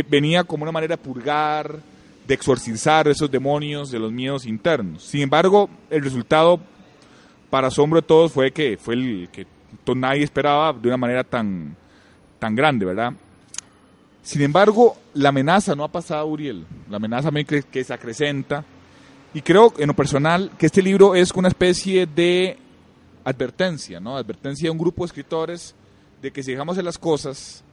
venía 0.09 0.43
como 0.43 0.63
una 0.63 0.71
manera 0.71 0.97
de 0.97 1.03
purgar, 1.03 1.79
de 2.27 2.33
exorcizar 2.33 3.07
esos 3.07 3.31
demonios 3.31 3.91
de 3.91 3.99
los 3.99 4.11
miedos 4.11 4.45
internos. 4.45 5.03
Sin 5.03 5.21
embargo, 5.21 5.69
el 5.89 6.03
resultado, 6.03 6.59
para 7.49 7.67
asombro 7.67 8.01
de 8.01 8.07
todos, 8.07 8.31
fue 8.31 8.51
que 8.51 8.77
fue 8.77 8.95
el 8.95 9.29
que 9.31 9.45
nadie 9.95 10.23
esperaba 10.23 10.73
de 10.73 10.87
una 10.87 10.97
manera 10.97 11.23
tan, 11.23 11.75
tan 12.39 12.55
grande, 12.55 12.85
¿verdad? 12.85 13.13
Sin 14.21 14.41
embargo, 14.41 14.97
la 15.13 15.29
amenaza 15.29 15.75
no 15.75 15.83
ha 15.83 15.91
pasado, 15.91 16.25
Uriel. 16.27 16.65
La 16.89 16.97
amenaza 16.97 17.29
que, 17.31 17.63
que 17.63 17.83
se 17.83 17.93
acrecenta. 17.93 18.63
Y 19.33 19.41
creo, 19.41 19.73
en 19.77 19.87
lo 19.87 19.95
personal, 19.95 20.51
que 20.57 20.67
este 20.67 20.81
libro 20.81 21.15
es 21.15 21.31
una 21.31 21.47
especie 21.47 22.05
de 22.05 22.57
advertencia, 23.23 23.99
¿no? 23.99 24.15
Advertencia 24.17 24.67
de 24.67 24.71
un 24.71 24.77
grupo 24.77 25.03
de 25.03 25.07
escritores 25.07 25.73
de 26.21 26.31
que 26.31 26.43
si 26.43 26.51
dejamos 26.51 26.77
de 26.77 26.83
las 26.83 26.97
cosas, 26.97 27.63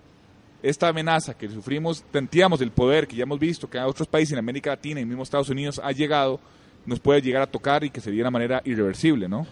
esta 0.63 0.89
amenaza 0.89 1.35
que 1.35 1.49
sufrimos, 1.49 2.05
sentíamos 2.13 2.61
del 2.61 2.71
poder 2.71 3.07
que 3.07 3.17
ya 3.17 3.23
hemos 3.23 3.39
visto 3.39 3.69
que 3.69 3.79
a 3.79 3.87
otros 3.87 4.09
países 4.09 4.33
en 4.33 4.39
América 4.39 4.71
Latina 4.71 5.01
y 5.01 5.05
mismo 5.05 5.23
Estados 5.23 5.51
Unidos 5.51 5.81
ha 5.83 5.93
llegado, 5.93 6.41
nos 6.87 7.01
puede 7.01 7.21
llegar 7.21 7.43
a 7.43 7.47
tocar 7.47 7.85
y 7.85 7.91
que 7.91 8.01
sería 8.01 8.19
de 8.19 8.23
una 8.23 8.31
manera 8.31 8.63
irreversible, 8.65 9.29
¿no? 9.29 9.47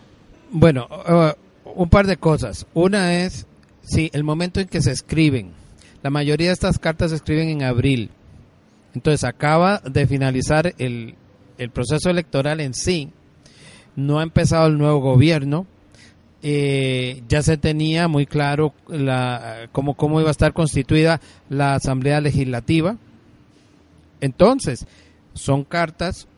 Bueno, 0.51 0.89
uh, 0.91 1.33
un 1.75 1.89
par 1.91 2.07
de 2.07 2.17
cosas. 2.17 2.67
Una 2.73 3.21
es, 3.21 3.47
sí, 3.83 4.11
el 4.15 4.25
momento 4.25 4.61
en 4.61 4.69
que 4.69 4.81
se 4.81 4.93
escriben. 4.93 5.53
La 6.03 6.11
mayoría 6.11 6.49
de 6.49 6.55
estas 6.55 6.79
cartas 6.79 7.11
se 7.11 7.17
escriben 7.17 7.51
en 7.51 7.63
abril. 7.63 8.11
Entonces 8.95 9.25
acaba 9.25 9.81
de 9.81 10.07
finalizar 10.07 10.75
el, 10.79 11.15
el 11.59 11.71
proceso 11.71 12.11
electoral 12.11 12.61
en 12.61 12.75
sí. 12.75 13.11
No 13.97 14.21
ha 14.21 14.23
empezado 14.23 14.69
el 14.69 14.79
nuevo 14.79 15.01
gobierno 15.01 15.67
eh, 16.41 17.23
ya 17.29 17.43
se 17.43 17.57
tenía 17.57 18.07
muy 18.07 18.25
claro 18.25 18.73
la, 18.87 19.69
cómo, 19.73 19.95
cómo 19.95 20.21
iba 20.21 20.29
a 20.29 20.33
estar 20.33 20.53
constituida 20.53 21.21
la 21.49 21.75
Asamblea 21.75 22.21
Legislativa. 22.21 22.97
Entonces, 24.21 24.87
son 25.35 25.65
cartas, 25.65 26.29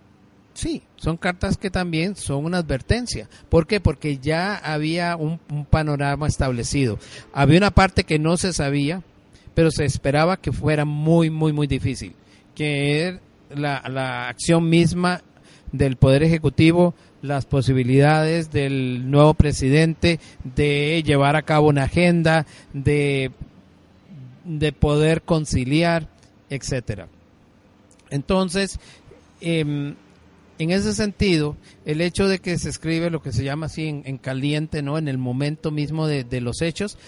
sí, 0.55 0.83
son 0.97 1.19
cartas 1.19 1.59
que 1.59 1.71
también 1.71 2.17
son 2.17 2.47
una 2.47 2.59
advertencia. 2.59 3.29
¿Por 3.51 3.67
qué? 3.67 3.81
Porque 3.81 4.19
ya 4.19 4.57
había 4.57 5.17
un, 5.17 5.39
panorama 5.69 6.27
establecido. 6.27 6.99
Había 7.33 7.59
una 7.59 7.71
parte 7.71 8.05
que 8.05 8.19
no 8.19 8.39
se 8.39 8.55
sabía, 8.55 9.03
pero 9.55 9.71
se 9.71 9.85
esperaba 9.85 10.39
que 10.39 10.53
fuera 10.53 10.87
muy, 10.87 11.29
muy, 11.29 11.53
muy 11.53 11.67
difícil. 11.67 12.15
Que 12.55 13.21
la, 13.55 13.83
la 13.89 14.29
acción 14.29 14.69
misma 14.69 15.23
del 15.73 15.97
Poder 15.97 16.23
Ejecutivo 16.23 16.95
las 17.23 17.45
posibilidades 17.45 18.51
del 18.51 19.11
nuevo 19.11 19.35
presidente 19.35 20.21
de 20.43 21.03
llevar 21.05 21.37
a 21.37 21.43
cabo 21.43 21.69
una 21.69 21.85
agenda, 21.85 22.47
de, 22.73 23.31
de 24.45 24.73
poder 24.73 25.23
conciliar, 25.23 26.09
etcétera. 26.49 27.09
Entonces, 28.11 28.79
em, 29.41 29.95
en 30.59 30.71
ese 30.71 30.95
sentido, 30.95 31.57
el 31.85 32.01
hecho 32.01 32.27
de 32.29 32.39
que 32.39 32.59
se 32.59 32.69
escribe 32.69 33.11
lo 33.11 33.23
que 33.23 33.33
se 33.33 33.45
llama 33.45 33.67
así 33.67 33.87
en, 33.87 34.19
caliente, 34.19 34.83
¿no? 34.83 34.99
En 34.99 35.09
el 35.09 35.19
momento 35.19 35.71
mismo 35.71 36.07
de, 36.07 36.25
de 36.25 36.41
los 36.41 36.61
hechos, 36.61 36.99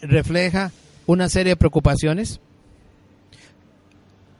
refleja 0.00 0.72
una 1.06 1.28
serie 1.28 1.52
de 1.52 1.56
preocupaciones 1.56 2.40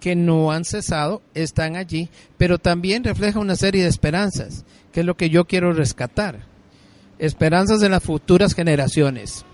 que 0.04 0.14
no 0.14 0.52
han 0.52 0.66
cesado, 0.66 1.22
están 1.32 1.76
allí, 1.76 2.10
pero 2.36 2.58
también 2.58 3.04
refleja 3.04 3.38
una 3.38 3.56
serie 3.56 3.84
de 3.84 3.88
esperanzas 3.88 4.66
que 4.92 5.00
es 5.00 5.06
lo 5.06 5.16
que 5.16 5.30
yo 5.30 5.46
quiero 5.46 5.72
rescatar. 5.72 6.40
Esperanzas 7.18 7.80
de 7.80 7.88
las 7.88 8.02
futuras 8.02 8.52
generaciones. 8.52 9.46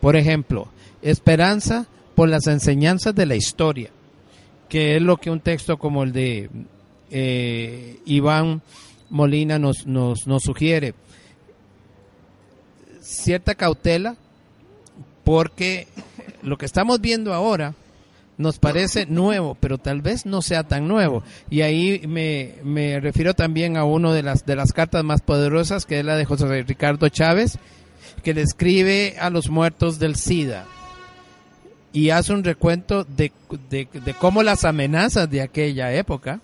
Por 0.00 0.16
ejemplo, 0.16 0.68
esperanza 1.02 1.86
por 2.14 2.30
las 2.30 2.46
enseñanzas 2.46 3.14
de 3.14 3.26
la 3.26 3.36
historia, 3.36 3.90
que 4.70 4.96
es 4.96 5.02
lo 5.02 5.18
que 5.18 5.30
un 5.30 5.40
texto 5.40 5.76
como 5.76 6.04
el 6.04 6.12
de 6.12 6.48
eh, 7.10 8.00
Iván 8.06 8.62
Molina 9.10 9.58
nos, 9.58 9.86
nos, 9.86 10.26
nos 10.26 10.42
sugiere. 10.42 10.94
Cierta 13.02 13.54
cautela, 13.54 14.16
porque 15.22 15.86
lo 16.42 16.56
que 16.56 16.64
estamos 16.64 16.98
viendo 17.02 17.34
ahora 17.34 17.74
nos 18.36 18.58
parece 18.58 19.06
nuevo, 19.06 19.56
pero 19.60 19.78
tal 19.78 20.02
vez 20.02 20.26
no 20.26 20.42
sea 20.42 20.64
tan 20.64 20.88
nuevo. 20.88 21.22
Y 21.50 21.62
ahí 21.62 22.02
me, 22.06 22.54
me 22.64 23.00
refiero 23.00 23.34
también 23.34 23.76
a 23.76 23.84
una 23.84 24.12
de 24.12 24.22
las, 24.22 24.44
de 24.46 24.56
las 24.56 24.72
cartas 24.72 25.04
más 25.04 25.22
poderosas, 25.22 25.86
que 25.86 26.00
es 26.00 26.04
la 26.04 26.16
de 26.16 26.24
José 26.24 26.62
Ricardo 26.62 27.08
Chávez, 27.08 27.58
que 28.22 28.34
le 28.34 28.42
escribe 28.42 29.16
a 29.20 29.30
los 29.30 29.50
muertos 29.50 29.98
del 29.98 30.16
SIDA 30.16 30.66
y 31.94 32.10
hace 32.10 32.32
un 32.32 32.42
recuento 32.42 33.04
de, 33.04 33.30
de, 33.70 33.88
de 33.92 34.14
cómo 34.14 34.42
las 34.42 34.64
amenazas 34.64 35.30
de 35.30 35.40
aquella 35.40 35.92
época 35.92 36.40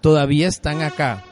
todavía 0.00 0.46
están 0.46 0.82
acá. 0.82 1.24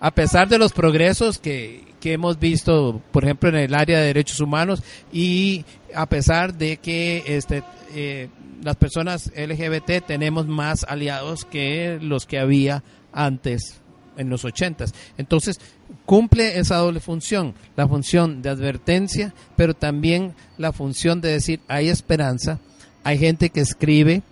A 0.00 0.10
pesar 0.12 0.48
de 0.48 0.58
los 0.58 0.72
progresos 0.72 1.38
que, 1.38 1.84
que 2.00 2.14
hemos 2.14 2.38
visto, 2.38 3.02
por 3.12 3.24
ejemplo, 3.24 3.50
en 3.50 3.56
el 3.56 3.74
área 3.74 3.98
de 3.98 4.06
derechos 4.06 4.40
humanos 4.40 4.82
y 5.12 5.64
a 5.96 6.06
pesar 6.06 6.54
de 6.54 6.76
que 6.76 7.24
este, 7.26 7.62
eh, 7.94 8.28
las 8.62 8.76
personas 8.76 9.32
LGBT 9.34 10.04
tenemos 10.06 10.46
más 10.46 10.84
aliados 10.84 11.44
que 11.44 11.98
los 12.00 12.26
que 12.26 12.38
había 12.38 12.84
antes 13.12 13.80
en 14.16 14.28
los 14.28 14.44
ochentas. 14.44 14.94
Entonces, 15.16 15.58
cumple 16.04 16.58
esa 16.58 16.76
doble 16.76 17.00
función, 17.00 17.54
la 17.76 17.88
función 17.88 18.42
de 18.42 18.50
advertencia, 18.50 19.34
pero 19.56 19.74
también 19.74 20.34
la 20.58 20.72
función 20.72 21.20
de 21.20 21.32
decir, 21.32 21.60
hay 21.68 21.88
esperanza, 21.88 22.60
hay 23.02 23.18
gente 23.18 23.50
que 23.50 23.60
escribe, 23.60 24.22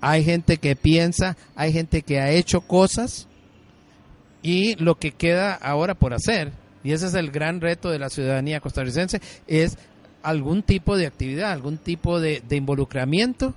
hay 0.00 0.24
gente 0.24 0.58
que 0.58 0.76
piensa, 0.76 1.36
hay 1.56 1.72
gente 1.72 2.02
que 2.02 2.20
ha 2.20 2.30
hecho 2.30 2.62
cosas 2.62 3.28
y 4.42 4.74
lo 4.76 4.96
que 4.98 5.12
queda 5.12 5.54
ahora 5.54 5.94
por 5.94 6.14
hacer, 6.14 6.52
y 6.82 6.92
ese 6.92 7.06
es 7.06 7.14
el 7.14 7.30
gran 7.30 7.60
reto 7.60 7.90
de 7.90 7.98
la 7.98 8.08
ciudadanía 8.08 8.60
costarricense, 8.60 9.20
es 9.46 9.76
algún 10.22 10.62
tipo 10.62 10.96
de 10.96 11.06
actividad, 11.06 11.52
algún 11.52 11.78
tipo 11.78 12.20
de, 12.20 12.42
involucramiento 12.50 13.54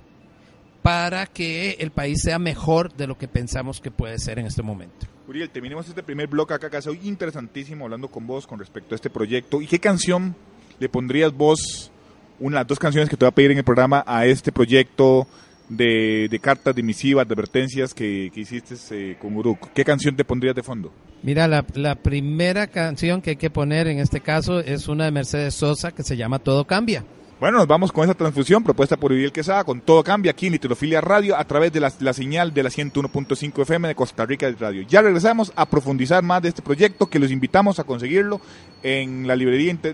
para 0.82 1.26
que 1.26 1.72
el 1.80 1.90
país 1.90 2.20
sea 2.22 2.38
mejor 2.38 2.92
de 2.94 3.06
lo 3.06 3.16
que 3.16 3.28
pensamos 3.28 3.80
que 3.80 3.90
puede 3.90 4.18
ser 4.18 4.38
en 4.38 4.46
este 4.46 4.62
momento. 4.62 5.06
Uriel, 5.26 5.48
terminemos 5.48 5.88
este 5.88 6.02
primer 6.02 6.28
bloque 6.28 6.52
acá, 6.52 6.68
que 6.68 6.88
hoy 6.88 7.00
interesantísimo 7.04 7.84
hablando 7.84 8.08
con 8.08 8.26
vos 8.26 8.46
con 8.46 8.58
respecto 8.58 8.94
a 8.94 8.96
este 8.96 9.08
proyecto. 9.08 9.62
¿Y 9.62 9.66
qué 9.66 9.78
canción 9.78 10.36
le 10.78 10.88
pondrías 10.88 11.32
vos, 11.32 11.90
una 12.38 12.58
de 12.58 12.60
las 12.60 12.68
dos 12.68 12.78
canciones 12.78 13.08
que 13.08 13.16
te 13.16 13.24
voy 13.24 13.30
a 13.30 13.34
pedir 13.34 13.52
en 13.52 13.58
el 13.58 13.64
programa, 13.64 14.04
a 14.06 14.26
este 14.26 14.52
proyecto 14.52 15.26
de, 15.68 16.28
de 16.30 16.38
cartas, 16.38 16.74
de 16.74 16.82
misivas, 16.82 17.26
de 17.26 17.34
advertencias 17.34 17.94
que, 17.94 18.30
que 18.32 18.40
hiciste 18.40 18.74
eh, 18.90 19.16
con 19.20 19.36
Uruk? 19.36 19.72
¿Qué 19.72 19.84
canción 19.84 20.16
te 20.16 20.24
pondrías 20.24 20.54
de 20.54 20.62
fondo? 20.62 20.92
Mira, 21.22 21.48
la, 21.48 21.64
la, 21.74 21.94
primera 21.94 22.66
canción 22.66 23.22
que 23.22 23.30
hay 23.30 23.36
que 23.36 23.50
poner 23.50 23.86
en 23.88 23.98
este 23.98 24.20
caso 24.20 24.60
es 24.60 24.88
una 24.88 25.06
de 25.06 25.10
Mercedes 25.10 25.54
Sosa 25.54 25.92
que 25.92 26.02
se 26.02 26.16
llama 26.16 26.38
Todo 26.38 26.66
Cambia. 26.66 27.04
Bueno, 27.40 27.58
nos 27.58 27.66
vamos 27.66 27.92
con 27.92 28.04
esa 28.04 28.14
transfusión 28.14 28.62
propuesta 28.62 28.96
por 28.96 29.10
Uriel 29.10 29.32
Quesada 29.32 29.64
con 29.64 29.80
Todo 29.80 30.04
Cambia 30.04 30.30
aquí 30.30 30.46
en 30.46 30.52
Literofilia 30.52 31.00
Radio 31.00 31.36
a 31.36 31.44
través 31.44 31.72
de 31.72 31.80
la, 31.80 31.92
la 31.98 32.12
señal 32.12 32.54
de 32.54 32.62
la 32.62 32.70
101.5 32.70 33.62
FM 33.62 33.88
de 33.88 33.94
Costa 33.94 34.24
Rica 34.24 34.46
de 34.46 34.56
Radio. 34.56 34.82
Ya 34.88 35.02
regresamos 35.02 35.52
a 35.56 35.66
profundizar 35.66 36.22
más 36.22 36.42
de 36.42 36.50
este 36.50 36.62
proyecto 36.62 37.06
que 37.06 37.18
los 37.18 37.30
invitamos 37.30 37.78
a 37.78 37.84
conseguirlo 37.84 38.40
en 38.82 39.26
la 39.26 39.34
librería 39.34 39.74
de 39.74 39.92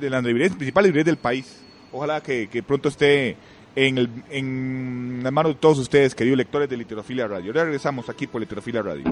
principales 0.50 0.88
librerías 0.88 1.06
del 1.06 1.16
país. 1.16 1.60
Ojalá 1.92 2.20
que, 2.20 2.48
que 2.48 2.62
pronto 2.62 2.88
esté 2.88 3.36
en, 3.76 3.98
el, 3.98 4.10
en 4.30 5.22
de 5.22 5.54
todos 5.54 5.78
ustedes, 5.78 6.14
queridos 6.14 6.38
lectores 6.38 6.68
de 6.68 6.76
Literofilia 6.76 7.26
Radio. 7.26 7.52
Ya 7.52 7.64
regresamos 7.64 8.08
aquí 8.08 8.26
por 8.26 8.40
Literofilia 8.40 8.82
Radio. 8.82 9.04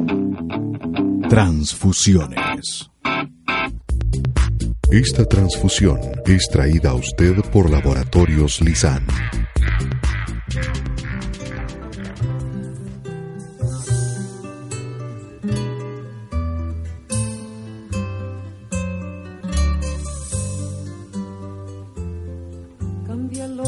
Transfusiones. 1.28 2.90
Esta 4.90 5.24
transfusión 5.26 6.00
es 6.24 6.48
traída 6.50 6.90
a 6.90 6.94
usted 6.94 7.36
por 7.52 7.70
Laboratorios 7.70 8.60
Lisan. 8.62 9.06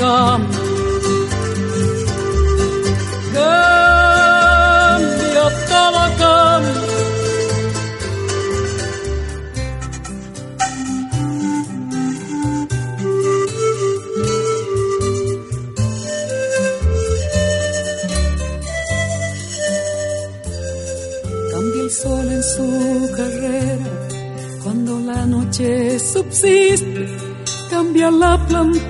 Cambia. 0.00 0.58
Todo 5.70 6.02
cambia. 6.18 6.90
Cambia 21.52 21.82
el 21.82 21.90
sol 21.90 22.28
en 22.36 22.42
su 22.42 22.66
carrera 23.16 23.90
cuando 24.62 25.00
la 25.00 25.26
noche 25.26 25.98
subsiste. 25.98 27.06
Cambia 27.70 28.10
la 28.10 28.36
planta 28.48 28.89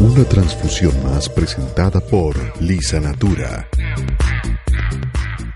Una 0.00 0.24
transfusión 0.24 0.92
más 1.04 1.28
presentada 1.28 2.00
por 2.00 2.36
Lisa 2.60 3.00
Natura. 3.00 3.68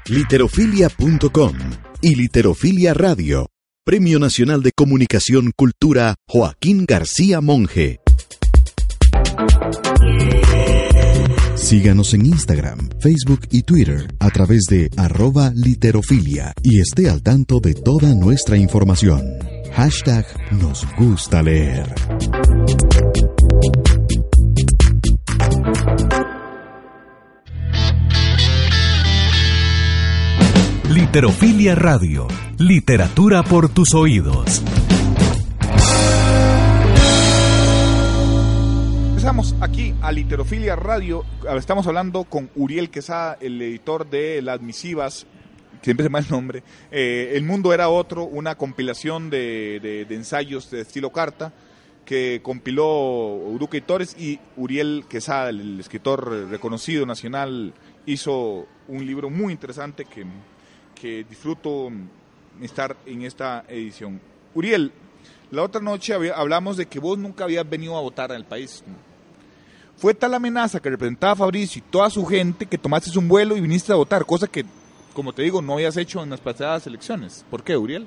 Literofilia.com 0.07 1.53
y 2.01 2.15
Literofilia 2.15 2.95
Radio. 2.95 3.49
Premio 3.85 4.19
Nacional 4.19 4.63
de 4.63 4.73
Comunicación 4.73 5.53
Cultura 5.55 6.15
Joaquín 6.27 6.87
García 6.87 7.41
Monge. 7.41 8.01
Síganos 11.57 12.15
en 12.15 12.27
Instagram, 12.27 12.89
Facebook 12.99 13.41
y 13.51 13.63
Twitter 13.63 14.15
a 14.19 14.31
través 14.31 14.65
de 14.65 14.91
arroba 14.97 15.53
literofilia 15.55 16.55
y 16.63 16.81
esté 16.81 17.11
al 17.11 17.23
tanto 17.23 17.61
de 17.61 17.75
toda 17.75 18.15
nuestra 18.15 18.57
información. 18.57 19.23
Hashtag 19.75 20.27
nos 20.53 20.87
gusta 20.97 21.43
leer. 21.43 21.95
Literofilia 31.13 31.75
Radio. 31.75 32.29
Literatura 32.57 33.43
por 33.43 33.69
tus 33.69 33.95
oídos. 33.95 34.63
Empezamos 39.09 39.57
aquí 39.61 39.93
a 40.03 40.13
Literofilia 40.13 40.77
Radio. 40.77 41.25
Estamos 41.57 41.89
hablando 41.89 42.23
con 42.23 42.49
Uriel 42.55 42.91
Quesada, 42.91 43.37
el 43.41 43.61
editor 43.61 44.09
de 44.09 44.41
Las 44.41 44.61
Misivas. 44.61 45.27
Siempre 45.83 46.05
se 46.05 46.11
me 46.11 46.21
el 46.21 46.29
nombre. 46.31 46.63
Eh, 46.93 47.33
el 47.35 47.43
Mundo 47.43 47.75
era 47.75 47.89
otro, 47.89 48.23
una 48.23 48.55
compilación 48.55 49.31
de, 49.31 50.07
ensayos 50.11 50.71
de 50.71 50.83
estilo 50.83 51.11
carta 51.11 51.53
que 52.05 52.39
compiló 52.41 53.35
Uruca 53.35 53.77
y 53.77 53.81
Torres 53.81 54.17
y 54.17 54.39
Uriel 54.57 55.05
Quesada, 55.09 55.51
el 55.51 55.81
escritor 55.81 56.49
reconocido 56.49 57.05
nacional, 57.05 57.75
hizo 58.07 58.69
un 58.87 59.07
libro 59.07 59.29
muy 59.29 59.53
interesante 59.53 60.05
que, 60.05 60.25
que 61.01 61.25
disfruto 61.29 61.91
estar 62.61 62.97
en 63.07 63.23
esta 63.23 63.65
edición. 63.69 64.21
Uriel, 64.55 64.93
la 65.51 65.63
otra 65.63 65.81
noche 65.81 66.15
hablamos 66.35 66.77
de 66.77 66.87
que 66.87 66.99
vos 66.99 67.19
nunca 67.19 67.45
habías 67.45 67.69
venido 67.69 67.97
a 67.97 68.01
votar 68.01 68.33
al 68.33 68.45
país. 68.45 68.83
fue 69.97 70.15
tal 70.15 70.33
amenaza 70.35 70.81
que 70.81 70.91
representaba 70.91 71.33
a 71.33 71.37
Fabricio 71.37 71.79
y 71.87 71.91
toda 71.91 72.09
su 72.11 72.25
gente 72.25 72.67
que 72.67 72.79
tomaste 72.79 73.17
un 73.19 73.29
vuelo 73.29 73.57
y 73.57 73.61
viniste 73.61 73.93
a 73.93 73.97
votar, 73.97 74.25
cosa 74.25 74.47
que, 74.47 74.65
como 75.13 75.33
te 75.33 75.43
digo, 75.43 75.61
no 75.61 75.75
habías 75.75 75.97
hecho 75.97 76.23
en 76.23 76.31
las 76.31 76.41
pasadas 76.41 76.87
elecciones. 76.87 77.45
¿Por 77.51 77.63
qué, 77.63 77.77
Uriel? 77.77 78.07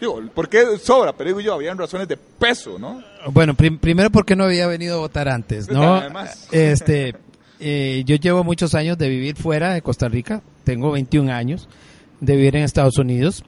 Digo, 0.00 0.20
¿por 0.34 0.48
qué 0.48 0.64
sobra? 0.82 1.12
Pero 1.12 1.28
digo 1.28 1.40
yo, 1.40 1.54
habían 1.54 1.76
razones 1.78 2.06
de 2.08 2.16
peso, 2.16 2.78
¿no? 2.78 3.02
Bueno, 3.30 3.54
prim- 3.54 3.78
primero 3.78 4.10
porque 4.10 4.34
no 4.36 4.44
había 4.44 4.66
venido 4.66 4.96
a 4.96 4.98
votar 4.98 5.28
antes, 5.28 5.68
¿no? 5.68 5.94
Además. 5.96 6.48
Este, 6.52 7.14
eh, 7.60 8.02
yo 8.06 8.16
llevo 8.16 8.42
muchos 8.44 8.74
años 8.74 8.96
de 8.98 9.08
vivir 9.08 9.36
fuera 9.36 9.72
de 9.74 9.82
Costa 9.82 10.08
Rica, 10.08 10.40
tengo 10.64 10.92
21 10.92 11.32
años 11.32 11.68
de 12.20 12.36
vivir 12.36 12.56
en 12.56 12.64
Estados 12.64 12.98
Unidos 12.98 13.44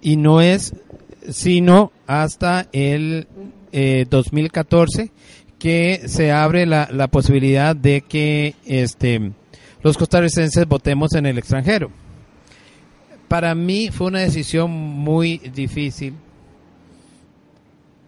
y 0.00 0.16
no 0.16 0.40
es 0.40 0.74
sino 1.30 1.92
hasta 2.06 2.68
el 2.72 3.26
eh, 3.72 4.06
2014 4.08 5.10
que 5.58 6.02
se 6.06 6.30
abre 6.30 6.66
la, 6.66 6.88
la 6.92 7.08
posibilidad 7.08 7.74
de 7.74 8.02
que 8.02 8.54
este 8.66 9.32
los 9.82 9.98
costarricenses 9.98 10.66
votemos 10.66 11.12
en 11.14 11.26
el 11.26 11.38
extranjero. 11.38 11.90
Para 13.28 13.54
mí 13.54 13.90
fue 13.90 14.06
una 14.06 14.20
decisión 14.20 14.70
muy 14.70 15.38
difícil 15.38 16.14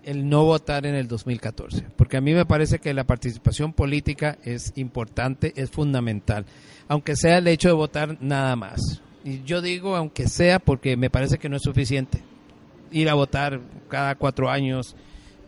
el 0.07 0.29
no 0.29 0.45
votar 0.45 0.87
en 0.87 0.95
el 0.95 1.09
2014, 1.09 1.85
porque 1.97 2.17
a 2.17 2.21
mí 2.21 2.33
me 2.33 2.47
parece 2.47 2.79
que 2.79 2.95
la 2.95 3.05
participación 3.05 3.73
política 3.73 4.39
es 4.45 4.73
importante, 4.77 5.53
es 5.57 5.71
fundamental, 5.71 6.47
aunque 6.87 7.17
sea 7.17 7.39
el 7.39 7.49
hecho 7.49 7.69
de 7.69 7.75
votar 7.75 8.17
nada 8.21 8.55
más. 8.55 9.03
Y 9.27 9.43
yo 9.43 9.61
digo 9.61 9.97
aunque 9.97 10.29
sea 10.29 10.61
porque 10.61 10.97
me 10.97 11.11
parece 11.11 11.37
que 11.37 11.49
no 11.49 11.57
es 11.57 11.62
suficiente 11.62 12.23
ir 12.93 13.09
a 13.09 13.15
votar 13.15 13.61
cada 13.89 14.15
cuatro 14.15 14.49
años, 14.49 14.95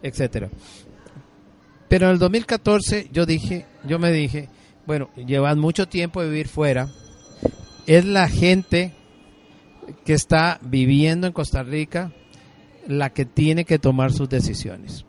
etcétera. 0.03 0.51
Pero 1.89 2.07
en 2.07 2.13
el 2.13 2.19
2014 2.19 3.09
yo 3.13 3.25
dije, 3.25 3.67
yo 3.85 4.01
me 4.01 4.11
dije, 4.11 4.49
bueno, 4.85 5.11
llevan 5.15 5.61
mucho 5.61 5.87
tiempo 5.87 6.21
de 6.21 6.29
vivir 6.29 6.49
fuera, 6.49 6.89
es 7.87 8.05
la 8.05 8.29
gente 8.29 8.95
que 10.05 10.13
está 10.13 10.59
viviendo 10.61 11.29
en 11.29 11.33
Costa 11.33 11.63
Rica 11.63 12.11
la 12.89 13.11
que 13.11 13.27
tiene 13.27 13.65
que 13.65 13.79
tomar 13.79 14.13
sus 14.13 14.29
decisiones. 14.29 15.05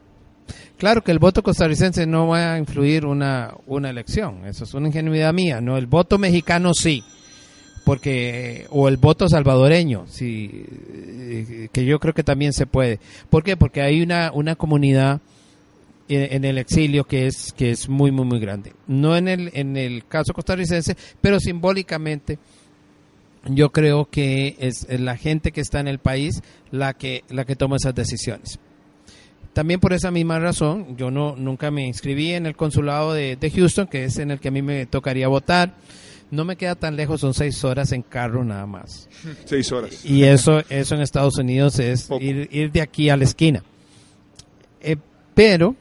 Claro 0.77 1.03
que 1.03 1.11
el 1.11 1.17
voto 1.17 1.41
costarricense 1.41 2.05
no 2.05 2.27
va 2.27 2.53
a 2.53 2.59
influir 2.59 3.07
una, 3.07 3.55
una 3.65 3.89
elección, 3.89 4.45
eso 4.45 4.63
es 4.63 4.75
una 4.75 4.89
ingenuidad 4.89 5.33
mía, 5.33 5.59
no, 5.59 5.75
el 5.75 5.87
voto 5.87 6.19
mexicano 6.19 6.75
sí, 6.75 7.03
porque 7.79 8.65
o 8.69 8.87
el 8.87 8.97
voto 8.97 9.27
salvadoreño, 9.27 10.05
sí, 10.07 10.65
eh, 10.91 11.69
que 11.71 11.85
yo 11.85 11.99
creo 11.99 12.13
que 12.13 12.23
también 12.23 12.53
se 12.53 12.65
puede. 12.65 12.99
¿Por 13.29 13.43
qué? 13.43 13.57
Porque 13.57 13.81
hay 13.81 14.01
una, 14.01 14.31
una 14.33 14.55
comunidad 14.55 15.21
en 16.09 16.43
el 16.43 16.57
exilio 16.57 17.03
que 17.03 17.27
es 17.27 17.53
que 17.53 17.69
es 17.69 17.87
muy 17.87 18.11
muy 18.11 18.25
muy 18.25 18.39
grande. 18.39 18.73
No 18.87 19.15
en 19.15 19.27
el 19.27 19.51
en 19.53 19.77
el 19.77 20.07
caso 20.07 20.33
costarricense, 20.33 20.97
pero 21.21 21.39
simbólicamente 21.39 22.39
yo 23.45 23.71
creo 23.71 24.09
que 24.09 24.55
es 24.59 24.87
la 24.89 25.17
gente 25.17 25.51
que 25.51 25.61
está 25.61 25.79
en 25.79 25.87
el 25.87 25.99
país 25.99 26.41
la 26.71 26.93
que 26.93 27.23
la 27.29 27.45
que 27.45 27.55
toma 27.55 27.75
esas 27.75 27.93
decisiones. 27.93 28.59
También 29.53 29.79
por 29.79 29.93
esa 29.93 30.09
misma 30.09 30.39
razón, 30.39 30.97
yo 30.97 31.11
no 31.11 31.35
nunca 31.35 31.69
me 31.69 31.85
inscribí 31.85 32.33
en 32.33 32.45
el 32.45 32.55
consulado 32.55 33.13
de, 33.13 33.35
de 33.35 33.51
Houston, 33.51 33.87
que 33.87 34.05
es 34.05 34.17
en 34.17 34.31
el 34.31 34.39
que 34.39 34.47
a 34.47 34.51
mí 34.51 34.61
me 34.61 34.85
tocaría 34.87 35.27
votar. 35.27 35.75
No 36.31 36.45
me 36.45 36.55
queda 36.55 36.75
tan 36.75 36.95
lejos, 36.95 37.21
son 37.21 37.33
seis 37.33 37.63
horas 37.63 37.91
en 37.91 38.03
carro 38.03 38.43
nada 38.43 38.65
más. 38.67 39.09
Seis 39.45 39.71
horas. 39.71 40.05
Y 40.05 40.23
eso, 40.23 40.61
eso 40.69 40.95
en 40.95 41.01
Estados 41.01 41.37
Unidos 41.37 41.79
es 41.79 42.07
ir 42.19 42.71
de 42.71 42.81
aquí 42.81 43.09
a 43.09 43.17
la 43.17 43.23
esquina. 43.23 43.63
Eh, 44.81 44.95
pero, 45.33 45.75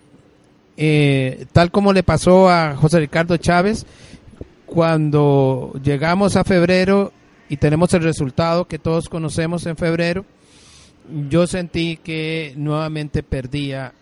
eh, 0.76 1.46
tal 1.52 1.70
como 1.70 1.92
le 1.92 2.02
pasó 2.02 2.48
a 2.48 2.76
José 2.76 3.00
Ricardo 3.00 3.36
Chávez, 3.36 3.84
cuando 4.64 5.72
llegamos 5.82 6.36
a 6.36 6.44
febrero 6.44 7.12
y 7.48 7.56
tenemos 7.56 7.92
el 7.94 8.02
resultado 8.02 8.66
que 8.66 8.78
todos 8.78 9.08
conocemos 9.08 9.66
en 9.66 9.76
febrero, 9.76 10.24
yo 11.28 11.46
sentí 11.46 11.96
que 11.96 12.52
nuevamente 12.56 13.22
perdía 13.22 13.92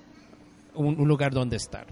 un, 0.74 1.00
un 1.00 1.09
lugar 1.09 1.32
donde 1.32 1.56
estar. 1.56 1.87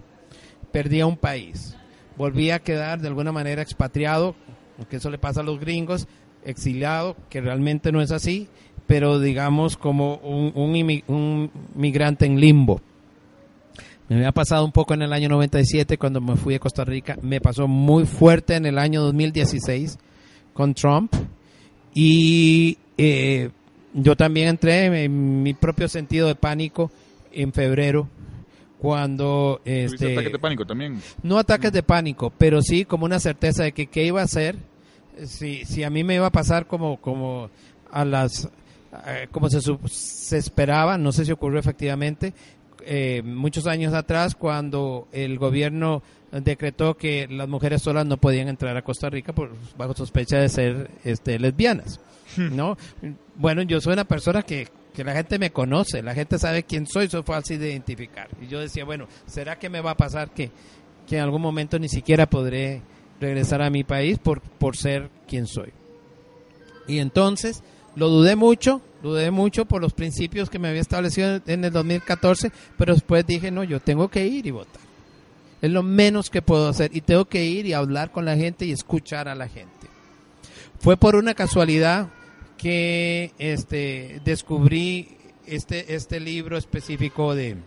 Perdía 0.71 1.05
un 1.05 1.17
país. 1.17 1.75
Volví 2.17 2.51
a 2.51 2.59
quedar 2.59 3.01
de 3.01 3.07
alguna 3.07 3.31
manera 3.31 3.61
expatriado, 3.61 4.35
aunque 4.77 4.97
eso 4.97 5.09
le 5.09 5.17
pasa 5.17 5.41
a 5.41 5.43
los 5.43 5.59
gringos, 5.59 6.07
exiliado, 6.43 7.15
que 7.29 7.41
realmente 7.41 7.91
no 7.91 8.01
es 8.01 8.11
así, 8.11 8.47
pero 8.87 9.19
digamos 9.19 9.77
como 9.77 10.17
un, 10.17 10.51
un, 10.55 11.03
un 11.07 11.51
migrante 11.73 12.25
en 12.25 12.39
limbo. 12.39 12.81
Me 14.07 14.17
había 14.17 14.31
pasado 14.31 14.63
un 14.63 14.71
poco 14.71 14.93
en 14.93 15.01
el 15.01 15.13
año 15.13 15.29
97 15.29 15.97
cuando 15.97 16.21
me 16.21 16.35
fui 16.35 16.53
a 16.53 16.59
Costa 16.59 16.85
Rica, 16.85 17.17
me 17.21 17.41
pasó 17.41 17.67
muy 17.67 18.05
fuerte 18.05 18.55
en 18.55 18.67
el 18.67 18.77
año 18.77 19.01
2016 19.01 19.97
con 20.53 20.75
Trump. 20.75 21.13
Y 21.93 22.77
eh, 22.97 23.49
yo 23.93 24.15
también 24.15 24.49
entré 24.49 25.05
en 25.05 25.41
mi 25.41 25.53
propio 25.53 25.87
sentido 25.87 26.27
de 26.27 26.35
pánico 26.35 26.91
en 27.31 27.51
febrero 27.51 28.07
cuando 28.85 29.61
¿Tuviste 29.63 29.85
este 29.85 30.13
ataques 30.13 30.31
de 30.31 30.39
pánico 30.39 30.65
también? 30.65 31.01
no 31.23 31.37
ataques 31.37 31.71
de 31.71 31.83
pánico, 31.83 32.31
pero 32.37 32.61
sí 32.61 32.85
como 32.85 33.05
una 33.05 33.19
certeza 33.19 33.63
de 33.63 33.71
que 33.71 33.87
qué 33.87 34.05
iba 34.05 34.21
a 34.21 34.25
hacer 34.25 34.55
si, 35.25 35.65
si 35.65 35.83
a 35.83 35.89
mí 35.89 36.03
me 36.03 36.15
iba 36.15 36.27
a 36.27 36.31
pasar 36.31 36.67
como, 36.67 36.97
como 36.97 37.49
a 37.91 38.05
las 38.05 38.49
eh, 39.07 39.27
como 39.31 39.49
se, 39.49 39.59
se 39.87 40.37
esperaba, 40.37 40.97
no 40.97 41.11
sé 41.11 41.25
si 41.25 41.31
ocurrió 41.31 41.59
efectivamente, 41.59 42.33
eh, 42.85 43.23
muchos 43.25 43.65
años 43.65 43.93
atrás 43.93 44.35
cuando 44.35 45.07
el 45.11 45.39
gobierno 45.39 46.03
decretó 46.31 46.95
que 46.95 47.27
las 47.27 47.47
mujeres 47.47 47.81
solas 47.81 48.05
no 48.05 48.17
podían 48.17 48.47
entrar 48.47 48.77
a 48.77 48.83
Costa 48.83 49.09
Rica 49.09 49.33
por, 49.33 49.51
bajo 49.77 49.95
sospecha 49.95 50.37
de 50.37 50.49
ser 50.49 50.91
este, 51.03 51.39
lesbianas. 51.39 51.99
¿no? 52.37 52.77
Bueno, 53.35 53.61
yo 53.63 53.81
soy 53.81 53.93
una 53.93 54.05
persona 54.05 54.43
que, 54.43 54.67
que 54.95 55.03
la 55.03 55.13
gente 55.13 55.37
me 55.37 55.51
conoce, 55.51 56.01
la 56.01 56.15
gente 56.15 56.39
sabe 56.39 56.63
quién 56.63 56.87
soy, 56.87 57.09
soy 57.09 57.23
fácil 57.23 57.59
de 57.59 57.71
identificar. 57.71 58.29
Y 58.41 58.47
yo 58.47 58.59
decía, 58.59 58.85
bueno, 58.85 59.07
¿será 59.27 59.59
que 59.59 59.69
me 59.69 59.81
va 59.81 59.91
a 59.91 59.97
pasar 59.97 60.31
que, 60.31 60.49
que 61.07 61.17
en 61.17 61.23
algún 61.23 61.41
momento 61.41 61.77
ni 61.77 61.89
siquiera 61.89 62.25
podré 62.25 62.81
regresar 63.19 63.61
a 63.61 63.69
mi 63.69 63.83
país 63.83 64.17
por, 64.17 64.41
por 64.41 64.77
ser 64.77 65.09
quien 65.27 65.47
soy? 65.47 65.71
Y 66.87 66.99
entonces 66.99 67.61
lo 67.95 68.09
dudé 68.09 68.35
mucho, 68.35 68.81
dudé 69.03 69.31
mucho 69.31 69.65
por 69.65 69.81
los 69.81 69.93
principios 69.93 70.49
que 70.49 70.59
me 70.59 70.69
había 70.69 70.81
establecido 70.81 71.41
en 71.45 71.65
el 71.65 71.71
2014, 71.71 72.51
pero 72.77 72.93
después 72.93 73.25
dije, 73.27 73.51
no, 73.51 73.63
yo 73.63 73.79
tengo 73.79 74.07
que 74.07 74.25
ir 74.25 74.47
y 74.47 74.51
votar. 74.51 74.81
Es 75.61 75.71
lo 75.71 75.83
menos 75.83 76.29
que 76.29 76.41
puedo 76.41 76.69
hacer 76.69 76.95
y 76.95 77.01
tengo 77.01 77.25
que 77.25 77.43
ir 77.43 77.65
y 77.65 77.73
hablar 77.73 78.11
con 78.11 78.25
la 78.25 78.35
gente 78.35 78.65
y 78.65 78.71
escuchar 78.71 79.27
a 79.27 79.35
la 79.35 79.47
gente. 79.47 79.87
Fue 80.79 80.97
por 80.97 81.15
una 81.15 81.33
casualidad 81.33 82.09
que 82.65 83.31
este 83.37 84.21
descubrí 84.25 85.17
este 85.45 85.93
este 85.93 86.19
libro 86.19 86.57
específico 86.57 87.35
de 87.35 87.57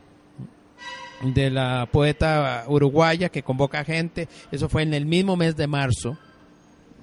de 1.23 1.51
la 1.53 1.89
poeta 1.93 2.65
uruguaya 2.67 3.29
que 3.29 3.45
convoca 3.45 3.85
gente, 3.85 4.27
eso 4.51 4.69
fue 4.69 4.83
en 4.83 4.95
el 4.95 5.07
mismo 5.07 5.37
mes 5.37 5.57
de 5.57 5.69
marzo. 5.69 6.19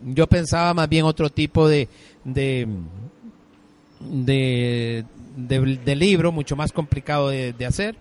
Yo 0.04 0.28
pensaba 0.28 0.74
más 0.74 0.90
bien 0.90 1.06
otro 1.06 1.30
tipo 1.30 1.70
de 1.70 1.88
de 2.26 2.68
de, 4.02 5.96
libro, 5.96 6.34
mucho 6.34 6.58
más 6.58 6.74
complicado 6.74 7.30
de, 7.30 7.66
hacer. 7.66 7.96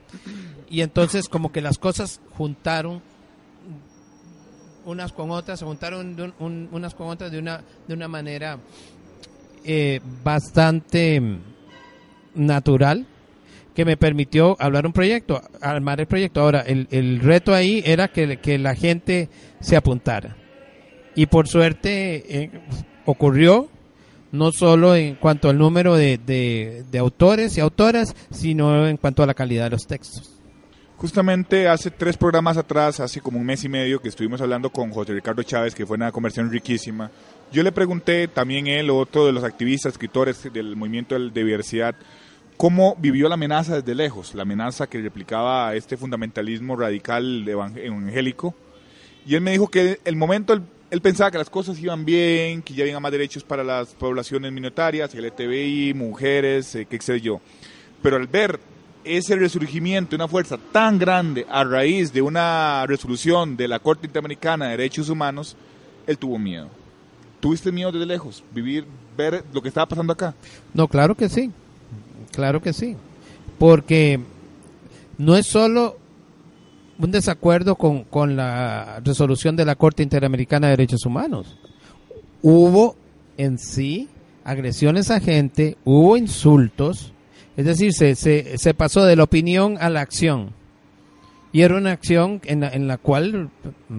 Y 0.68 0.80
entonces 0.80 1.28
como 1.28 1.52
que 1.52 1.60
las 1.60 1.78
cosas 1.78 2.20
juntaron 2.36 3.00
unas 4.84 5.12
con 5.12 5.30
otras, 5.30 5.60
se 5.60 5.64
juntaron 5.64 6.20
un- 6.20 6.34
un- 6.40 6.68
unas 6.72 6.94
con 6.96 7.06
otras 7.06 7.30
de 7.30 7.38
una, 7.38 7.62
de 7.86 7.94
una 7.94 8.08
manera 8.08 8.58
eh, 9.64 10.00
bastante 10.22 11.20
natural 12.34 13.06
que 13.74 13.84
me 13.84 13.96
permitió 13.96 14.56
hablar 14.60 14.86
un 14.86 14.92
proyecto, 14.92 15.40
armar 15.60 16.00
el 16.00 16.06
proyecto. 16.06 16.40
Ahora, 16.40 16.60
el, 16.60 16.86
el 16.90 17.18
reto 17.20 17.52
ahí 17.54 17.82
era 17.84 18.08
que, 18.08 18.36
que 18.36 18.58
la 18.58 18.74
gente 18.76 19.28
se 19.60 19.76
apuntara. 19.76 20.36
Y 21.16 21.26
por 21.26 21.48
suerte 21.48 22.42
eh, 22.42 22.50
ocurrió, 23.04 23.68
no 24.30 24.52
solo 24.52 24.94
en 24.94 25.16
cuanto 25.16 25.48
al 25.48 25.58
número 25.58 25.94
de, 25.96 26.18
de- 26.18 26.84
de 26.90 26.98
autores 26.98 27.56
y 27.56 27.60
autoras, 27.60 28.14
sino 28.30 28.86
en 28.86 28.96
cuanto 28.96 29.22
a 29.22 29.26
la 29.26 29.34
calidad 29.34 29.64
de 29.64 29.70
los 29.70 29.86
textos. 29.86 30.30
Justamente 30.96 31.68
hace 31.68 31.90
tres 31.90 32.16
programas 32.16 32.56
atrás, 32.56 33.00
hace 33.00 33.20
como 33.20 33.38
un 33.38 33.44
mes 33.44 33.64
y 33.64 33.68
medio, 33.68 34.00
que 34.00 34.08
estuvimos 34.08 34.40
hablando 34.40 34.70
con 34.70 34.90
José 34.90 35.12
Ricardo 35.12 35.42
Chávez, 35.42 35.74
que 35.74 35.84
fue 35.84 35.96
una 35.96 36.12
conversación 36.12 36.50
riquísima. 36.50 37.10
Yo 37.54 37.62
le 37.62 37.70
pregunté, 37.70 38.26
también 38.26 38.66
él, 38.66 38.90
otro 38.90 39.26
de 39.26 39.32
los 39.32 39.44
activistas, 39.44 39.92
escritores 39.92 40.52
del 40.52 40.74
movimiento 40.74 41.16
de 41.16 41.30
diversidad, 41.44 41.94
cómo 42.56 42.96
vivió 42.98 43.28
la 43.28 43.34
amenaza 43.34 43.76
desde 43.76 43.94
lejos, 43.94 44.34
la 44.34 44.42
amenaza 44.42 44.88
que 44.88 45.00
replicaba 45.00 45.72
este 45.76 45.96
fundamentalismo 45.96 46.74
radical 46.74 47.44
evan- 47.46 47.78
evangélico. 47.78 48.56
Y 49.24 49.36
él 49.36 49.40
me 49.40 49.52
dijo 49.52 49.68
que 49.68 50.00
el 50.04 50.16
momento, 50.16 50.52
él, 50.52 50.62
él 50.90 51.00
pensaba 51.00 51.30
que 51.30 51.38
las 51.38 51.48
cosas 51.48 51.78
iban 51.78 52.04
bien, 52.04 52.60
que 52.60 52.74
ya 52.74 52.82
había 52.82 52.98
más 52.98 53.12
derechos 53.12 53.44
para 53.44 53.62
las 53.62 53.94
poblaciones 53.94 54.50
minoritarias, 54.50 55.14
LGTBI, 55.14 55.94
mujeres, 55.94 56.74
eh, 56.74 56.86
qué 56.90 57.00
sé 57.00 57.20
yo. 57.20 57.40
Pero 58.02 58.16
al 58.16 58.26
ver 58.26 58.58
ese 59.04 59.36
resurgimiento, 59.36 60.16
una 60.16 60.26
fuerza 60.26 60.58
tan 60.72 60.98
grande 60.98 61.46
a 61.48 61.62
raíz 61.62 62.12
de 62.12 62.20
una 62.20 62.84
resolución 62.88 63.56
de 63.56 63.68
la 63.68 63.78
Corte 63.78 64.08
Interamericana 64.08 64.64
de 64.64 64.70
Derechos 64.72 65.08
Humanos, 65.08 65.56
él 66.08 66.18
tuvo 66.18 66.36
miedo. 66.36 66.68
¿Tuviste 67.44 67.70
miedo 67.70 67.92
desde 67.92 68.06
lejos? 68.06 68.42
Vivir, 68.54 68.86
ver 69.18 69.44
lo 69.52 69.60
que 69.60 69.68
estaba 69.68 69.86
pasando 69.86 70.14
acá. 70.14 70.34
No, 70.72 70.88
claro 70.88 71.14
que 71.14 71.28
sí. 71.28 71.50
Claro 72.32 72.62
que 72.62 72.72
sí. 72.72 72.96
Porque 73.58 74.18
no 75.18 75.36
es 75.36 75.44
solo 75.44 75.98
un 76.98 77.10
desacuerdo 77.10 77.76
con, 77.76 78.04
con 78.04 78.34
la 78.34 78.98
resolución 79.04 79.56
de 79.56 79.66
la 79.66 79.74
Corte 79.74 80.02
Interamericana 80.02 80.68
de 80.68 80.70
Derechos 80.78 81.04
Humanos. 81.04 81.58
Hubo 82.40 82.96
en 83.36 83.58
sí 83.58 84.08
agresiones 84.42 85.10
a 85.10 85.20
gente, 85.20 85.76
hubo 85.84 86.16
insultos, 86.16 87.12
es 87.58 87.66
decir, 87.66 87.92
se, 87.92 88.14
se, 88.14 88.56
se 88.56 88.72
pasó 88.72 89.04
de 89.04 89.16
la 89.16 89.24
opinión 89.24 89.76
a 89.82 89.90
la 89.90 90.00
acción. 90.00 90.52
Y 91.54 91.62
era 91.62 91.76
una 91.76 91.92
acción 91.92 92.40
en 92.46 92.62
la, 92.62 92.68
en 92.70 92.88
la 92.88 92.98
cual 92.98 93.48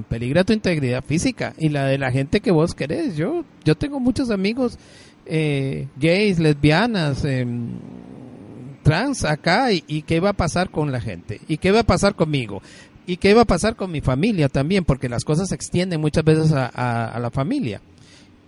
peligra 0.09 0.43
tu 0.43 0.51
integridad 0.51 1.01
física 1.01 1.53
y 1.57 1.69
la 1.69 1.85
de 1.85 1.97
la 1.97 2.11
gente 2.11 2.41
que 2.41 2.51
vos 2.51 2.75
querés. 2.75 3.15
Yo, 3.15 3.45
yo 3.63 3.75
tengo 3.75 4.01
muchos 4.01 4.29
amigos 4.29 4.77
eh, 5.25 5.87
gays, 5.95 6.37
lesbianas, 6.37 7.23
eh, 7.23 7.47
trans 8.83 9.23
acá 9.23 9.71
y, 9.71 10.01
qué 10.01 10.19
va 10.19 10.31
a 10.31 10.33
pasar 10.33 10.69
con 10.69 10.91
la 10.91 10.99
gente 10.99 11.39
y 11.47 11.55
qué 11.55 11.71
va 11.71 11.79
a 11.79 11.85
pasar 11.85 12.15
conmigo 12.15 12.61
y 13.07 13.15
qué 13.15 13.33
va 13.33 13.43
a 13.43 13.45
pasar 13.45 13.77
con 13.77 13.89
mi 13.89 14.01
familia 14.01 14.49
también, 14.49 14.83
porque 14.83 15.07
las 15.07 15.23
cosas 15.23 15.47
se 15.47 15.55
extienden 15.55 16.01
muchas 16.01 16.25
veces 16.25 16.51
a, 16.51 16.65
a, 17.07 17.17
la 17.21 17.31
familia 17.31 17.79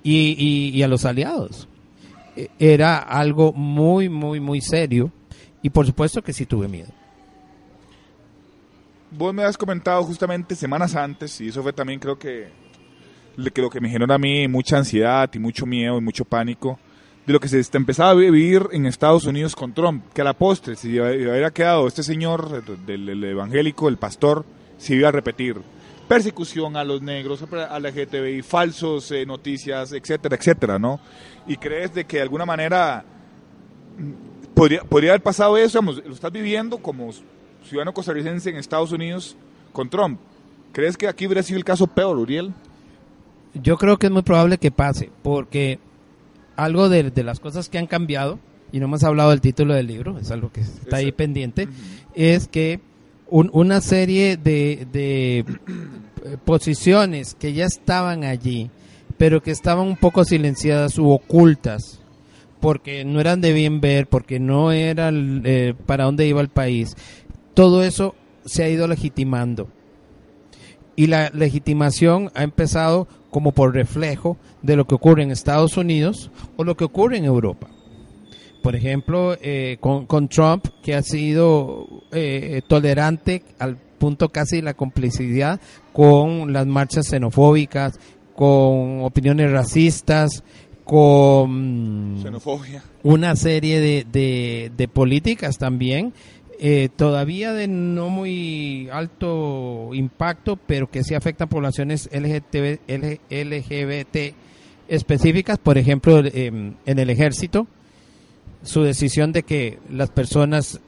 y, 0.04 0.36
y, 0.38 0.78
y 0.78 0.84
a 0.84 0.88
los 0.90 1.06
aliados. 1.06 1.70
E, 2.36 2.50
era 2.60 2.98
algo 2.98 3.54
muy, 3.54 4.10
muy, 4.10 4.42
muy 4.42 4.60
serio 4.60 5.14
y 5.62 5.70
por 5.70 5.86
supuesto 5.86 6.22
que 6.22 6.34
sí 6.34 6.46
tuve 6.46 6.68
miedo. 6.68 6.97
Vos 9.10 9.34
me 9.34 9.44
has 9.44 9.58
comentado 9.58 10.04
justamente 10.04 10.54
semanas 10.56 10.96
antes, 10.96 11.40
y 11.40 11.48
eso 11.48 11.64
fue 11.64 11.72
también 11.72 12.00
creo 12.00 12.20
que, 12.20 12.50
que 13.54 13.62
lo 13.62 13.70
que 13.70 13.80
me 13.80 13.90
generó 13.90 14.14
a 14.14 14.18
mí 14.18 14.48
mucha 14.50 14.78
ansiedad 14.78 15.30
y 15.34 15.40
mucho 15.40 15.66
miedo 15.66 15.98
y 15.98 16.02
mucho 16.02 16.26
pánico, 16.26 16.78
de 17.26 17.32
lo 17.32 17.40
que 17.40 17.48
se 17.48 17.62
empezaba 17.78 18.12
a 18.12 18.14
vivir 18.16 18.68
en 18.72 18.86
Estados 18.86 19.26
Unidos 19.26 19.56
con 19.56 19.74
Trump, 19.74 20.12
que 20.14 20.22
a 20.22 20.26
la 20.26 20.34
postre, 20.34 20.76
si 20.76 21.00
hubiera 21.00 21.52
quedado 21.52 21.88
este 21.88 22.04
señor 22.04 22.64
del, 22.86 23.06
del 23.06 23.24
evangélico, 23.24 23.88
el 23.88 23.98
pastor, 23.98 24.46
se 24.78 24.96
iba 24.96 25.08
a 25.08 25.12
repetir. 25.12 25.56
Persecución 26.08 26.76
a 26.76 26.84
los 26.84 27.02
negros, 27.02 27.44
a 27.44 27.80
la 27.80 27.90
LGTBI, 27.90 28.42
falsos 28.42 29.12
eh, 29.12 29.26
noticias, 29.26 29.92
etcétera, 29.92 30.36
etcétera, 30.38 30.80
¿no? 30.80 31.00
Y 31.48 31.58
crees 31.58 31.94
de 31.94 32.06
que 32.06 32.18
de 32.18 32.24
alguna 32.24 32.46
manera 32.46 33.04
podría, 34.54 34.84
podría 34.84 35.12
haber 35.12 35.24
pasado 35.24 35.58
eso, 35.58 35.80
digamos, 35.80 36.06
lo 36.06 36.14
estás 36.14 36.32
viviendo 36.32 36.78
como 36.78 37.12
ciudadano 37.68 37.94
costarricense 37.94 38.50
en 38.50 38.58
Estados 38.58 38.92
Unidos 38.92 39.36
con 39.74 39.90
Trump. 39.90 40.20
¿Crees 40.72 40.98
que 40.98 41.08
aquí 41.08 41.26
hubiera 41.28 41.44
sido 41.44 41.58
el 41.58 41.66
caso 41.66 41.88
peor, 41.88 42.18
Uriel? 42.18 42.54
Yo 43.54 43.78
creo 43.78 43.98
que 43.98 44.08
es 44.08 44.12
muy 44.12 44.22
probable 44.22 44.58
que 44.58 44.72
pase, 44.72 45.10
porque 45.24 45.80
algo 46.56 46.90
de, 46.90 47.12
de, 47.12 47.24
las 47.24 47.40
cosas 47.40 47.70
que 47.70 47.78
han 47.78 47.88
cambiado, 47.88 48.40
y 48.72 48.80
no 48.80 48.86
hemos 48.86 49.04
hablado 49.04 49.30
del 49.32 49.42
título 49.42 49.74
del 49.74 49.88
libro, 49.88 50.20
es 50.20 50.32
algo 50.32 50.52
que 50.52 50.62
está 50.62 50.98
ahí 50.98 51.12
pendiente, 51.12 51.64
uh 51.64 51.68
-huh. 51.68 52.12
es 52.16 52.48
que 52.48 52.80
un, 53.30 53.50
una 53.54 53.82
serie 53.82 54.38
de, 54.38 54.88
de, 54.92 55.46
posiciones 56.46 57.36
que 57.36 57.54
ya 57.54 57.66
estaban 57.66 58.24
allí, 58.24 58.70
pero 59.18 59.42
que 59.42 59.52
estaban 59.52 59.88
un 59.88 59.98
poco 59.98 60.24
silenciadas 60.26 60.98
u 60.98 61.10
ocultas, 61.10 62.00
porque 62.60 63.06
no 63.06 63.20
eran 63.20 63.42
de 63.42 63.54
bien 63.54 63.82
ver, 63.82 64.08
porque 64.08 64.40
no 64.40 64.72
eran 64.72 65.42
eh, 65.46 65.74
para 65.86 66.06
dónde 66.06 66.28
iba 66.28 66.42
el 66.42 66.50
país, 66.50 66.96
todo 67.58 67.82
eso 67.82 68.14
se 68.46 68.64
ha 68.64 68.70
ido 68.70 68.88
legitimando. 68.88 69.68
Y 70.96 71.08
la 71.08 71.32
legitimación 71.32 72.30
ha 72.36 72.44
empezado 72.44 73.08
como 73.32 73.52
por 73.52 73.74
reflejo 73.74 74.38
de 74.62 74.76
lo 74.76 74.86
que 74.86 74.94
ocurre 74.94 75.24
en 75.24 75.32
Estados 75.32 75.76
Unidos 75.76 76.30
o 76.56 76.64
lo 76.64 76.78
que 76.78 76.86
ocurre 76.86 77.18
en 77.18 77.26
Europa. 77.26 77.68
Por 78.62 78.76
ejemplo, 78.76 79.36
eh, 79.42 79.78
con, 79.80 80.06
con, 80.06 80.28
Trump, 80.28 80.68
que 80.84 80.94
ha 80.94 81.02
sido 81.02 81.88
eh, 82.12 82.62
tolerante 82.68 83.42
al 83.58 83.78
punto 83.78 84.30
casi 84.30 84.58
de 84.58 84.62
la 84.62 84.76
complicidad 84.76 85.60
con 85.94 86.54
las 86.54 86.68
marchas 86.68 87.08
xenofóbicas, 87.08 88.00
con 88.36 89.02
opiniones 89.02 89.52
racistas, 89.52 90.44
con 90.84 92.20
Xenofobia. 92.22 92.84
una 93.02 93.36
serie 93.36 93.80
de, 93.80 94.06
de, 94.10 94.72
de 94.78 94.88
políticas 94.88 95.58
también 95.58 96.14
eh, 96.60 96.90
todavía 96.96 97.54
de 97.54 97.68
no 97.68 98.10
muy 98.10 98.90
alto 98.92 99.92
impacto, 99.94 100.56
pero 100.56 100.90
que 100.90 101.04
sí 101.04 101.14
afectan 101.14 101.50
poblaciones 101.50 102.10
LGTB, 102.12 102.80
LGBT 103.30 104.36
específicas, 104.88 105.60
por 105.60 105.78
ejemplo, 105.78 106.20
eh, 106.26 106.48
en 106.48 107.00
el 107.00 107.10
ejército, 107.10 107.68
su 108.64 108.82
decisión 108.84 109.32
de 109.34 109.44
que 109.44 109.80
las 109.92 110.10
personas 110.10 110.80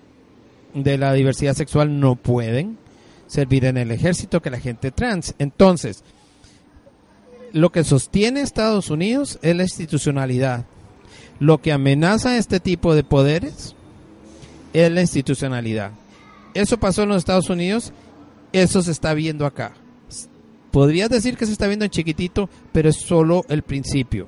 de 0.73 0.97
la 0.97 1.13
diversidad 1.13 1.53
sexual 1.53 1.99
no 1.99 2.15
pueden 2.15 2.77
servir 3.27 3.65
en 3.65 3.77
el 3.77 3.91
ejército 3.91 4.41
que 4.41 4.49
la 4.49 4.59
gente 4.59 4.91
trans. 4.91 5.35
Entonces, 5.37 6.03
lo 7.53 7.71
que 7.71 7.83
sostiene 7.83 8.41
Estados 8.41 8.89
Unidos 8.89 9.39
es 9.41 9.55
la 9.55 9.63
institucionalidad. 9.63 10.65
Lo 11.39 11.59
que 11.59 11.71
amenaza 11.71 12.37
este 12.37 12.59
tipo 12.59 12.95
de 12.95 13.03
poderes 13.03 13.75
es 14.73 14.91
la 14.91 15.01
institucionalidad. 15.01 15.91
Eso 16.53 16.77
pasó 16.77 17.03
en 17.03 17.09
los 17.09 17.17
Estados 17.17 17.49
Unidos, 17.49 17.93
eso 18.53 18.81
se 18.81 18.91
está 18.91 19.13
viendo 19.13 19.45
acá. 19.45 19.73
Podrías 20.71 21.09
decir 21.09 21.37
que 21.37 21.45
se 21.45 21.51
está 21.51 21.67
viendo 21.67 21.85
en 21.85 21.91
chiquitito, 21.91 22.49
pero 22.71 22.89
es 22.89 22.97
solo 22.97 23.45
el 23.49 23.63
principio. 23.63 24.27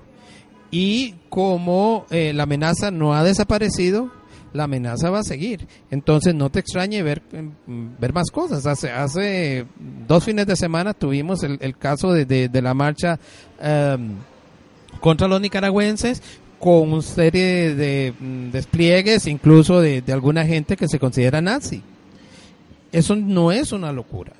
Y 0.71 1.15
como 1.29 2.05
eh, 2.09 2.33
la 2.33 2.43
amenaza 2.43 2.91
no 2.91 3.13
ha 3.13 3.23
desaparecido, 3.23 4.09
la 4.53 4.63
amenaza 4.63 5.09
va 5.09 5.19
a 5.19 5.23
seguir. 5.23 5.67
Entonces 5.89 6.33
no 6.33 6.49
te 6.49 6.59
extrañe 6.59 7.03
ver, 7.03 7.21
ver 7.67 8.13
más 8.13 8.31
cosas. 8.31 8.65
Hace, 8.65 8.91
hace 8.91 9.65
dos 10.07 10.23
fines 10.23 10.47
de 10.47 10.55
semana 10.55 10.93
tuvimos 10.93 11.43
el, 11.43 11.77
caso 11.77 12.11
de, 12.11 12.25
de, 12.25 12.61
la 12.61 12.73
marcha 12.73 13.19
um, 13.61 14.15
contra 14.99 15.27
los 15.27 15.41
nicaragüenses, 15.41 16.21
con 16.61 16.93
una 16.93 17.01
serie 17.01 17.73
de 17.73 18.13
mm, 18.17 18.51
despliegues, 18.51 19.25
incluso 19.25 19.81
de, 19.81 20.03
alguna 20.13 20.45
gente 20.45 20.77
que 20.77 20.87
se 20.87 20.99
considera 20.99 21.41
nazi. 21.41 21.81
Eso 22.91 23.15
no 23.15 23.51
es 23.51 23.71
una 23.71 23.91
locura. 23.91 24.33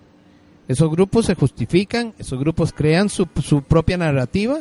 Esos 0.68 0.90
grupos 0.92 1.26
se 1.26 1.36
justifican, 1.36 2.14
esos 2.20 2.40
grupos 2.40 2.72
crean 2.72 3.10
su, 3.10 3.28
su 3.44 3.64
propia 3.64 3.98
narrativa 3.98 4.60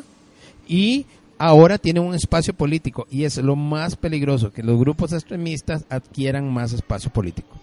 y 0.67 1.05
ahora 1.37 1.77
tienen 1.77 2.03
un 2.03 2.15
espacio 2.15 2.55
político 2.55 3.07
y 3.11 3.25
es 3.25 3.37
lo 3.37 3.57
más 3.57 3.95
peligroso, 3.95 4.51
que 4.53 4.63
los 4.63 4.79
grupos 4.79 5.13
extremistas 5.13 5.85
adquieran 5.91 6.51
más 6.51 6.73
espacio 6.73 7.13
político. 7.13 7.61